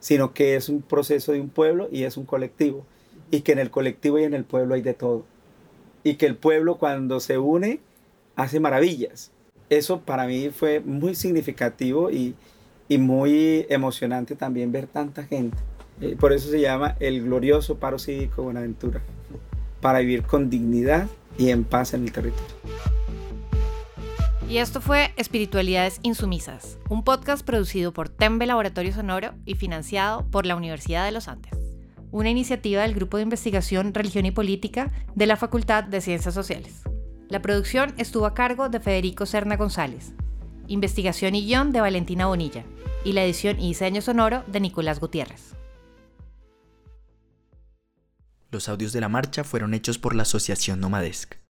sino 0.00 0.34
que 0.34 0.56
es 0.56 0.68
un 0.68 0.82
proceso 0.82 1.32
de 1.32 1.40
un 1.40 1.48
pueblo 1.48 1.88
y 1.90 2.04
es 2.04 2.16
un 2.16 2.26
colectivo, 2.26 2.84
y 3.30 3.40
que 3.40 3.52
en 3.52 3.58
el 3.58 3.70
colectivo 3.70 4.18
y 4.18 4.22
en 4.24 4.34
el 4.34 4.44
pueblo 4.44 4.74
hay 4.74 4.82
de 4.82 4.94
todo, 4.94 5.24
y 6.04 6.14
que 6.14 6.26
el 6.26 6.36
pueblo 6.36 6.76
cuando 6.76 7.20
se 7.20 7.38
une 7.38 7.80
hace 8.36 8.60
maravillas. 8.60 9.32
Eso 9.68 10.00
para 10.00 10.26
mí 10.26 10.50
fue 10.50 10.80
muy 10.80 11.14
significativo 11.14 12.10
y, 12.10 12.34
muy 12.88 13.66
emocionante 13.68 14.36
también 14.36 14.70
ver 14.70 14.86
tanta 14.86 15.24
gente. 15.24 15.56
Eh, 16.00 16.14
por 16.20 16.32
eso 16.32 16.48
se 16.50 16.60
llama 16.60 16.94
el 17.00 17.24
glorioso 17.24 17.78
paro 17.78 17.98
cívico 17.98 18.44
Buenaventura, 18.44 19.00
para 19.80 19.98
vivir 19.98 20.22
con 20.22 20.48
dignidad 20.48 21.08
y 21.36 21.48
en 21.48 21.64
paz 21.64 21.94
en 21.94 22.04
el 22.04 22.12
territorio. 22.12 22.54
Y 24.48 24.58
esto 24.58 24.80
fue 24.80 25.10
Espiritualidades 25.16 25.98
Insumisas, 26.02 26.78
un 26.88 27.02
podcast 27.02 27.44
producido 27.44 27.92
por 27.92 28.08
Tembe 28.08 28.46
Laboratorio 28.46 28.92
Sonoro 28.92 29.32
y 29.44 29.56
financiado 29.56 30.24
por 30.30 30.46
la 30.46 30.54
Universidad 30.54 31.04
de 31.04 31.10
los 31.10 31.26
Andes, 31.26 31.52
una 32.12 32.30
iniciativa 32.30 32.82
del 32.82 32.94
Grupo 32.94 33.16
de 33.16 33.24
Investigación 33.24 33.92
Religión 33.92 34.26
y 34.26 34.30
Política 34.30 34.92
de 35.16 35.26
la 35.26 35.36
Facultad 35.36 35.82
de 35.82 36.00
Ciencias 36.00 36.34
Sociales. 36.34 36.84
La 37.28 37.42
producción 37.42 37.92
estuvo 37.96 38.26
a 38.26 38.34
cargo 38.34 38.68
de 38.68 38.78
Federico 38.78 39.26
Serna 39.26 39.56
González, 39.56 40.12
investigación 40.68 41.34
y 41.34 41.44
guion 41.44 41.72
de 41.72 41.80
Valentina 41.80 42.26
Bonilla, 42.26 42.64
y 43.04 43.12
la 43.14 43.24
edición 43.24 43.58
y 43.58 43.68
diseño 43.68 44.00
sonoro 44.00 44.44
de 44.46 44.60
Nicolás 44.60 45.00
Gutiérrez. 45.00 45.56
Los 48.52 48.68
audios 48.68 48.92
de 48.92 49.00
la 49.00 49.08
marcha 49.08 49.42
fueron 49.42 49.74
hechos 49.74 49.98
por 49.98 50.14
la 50.14 50.22
Asociación 50.22 50.78
Nomadesc. 50.78 51.36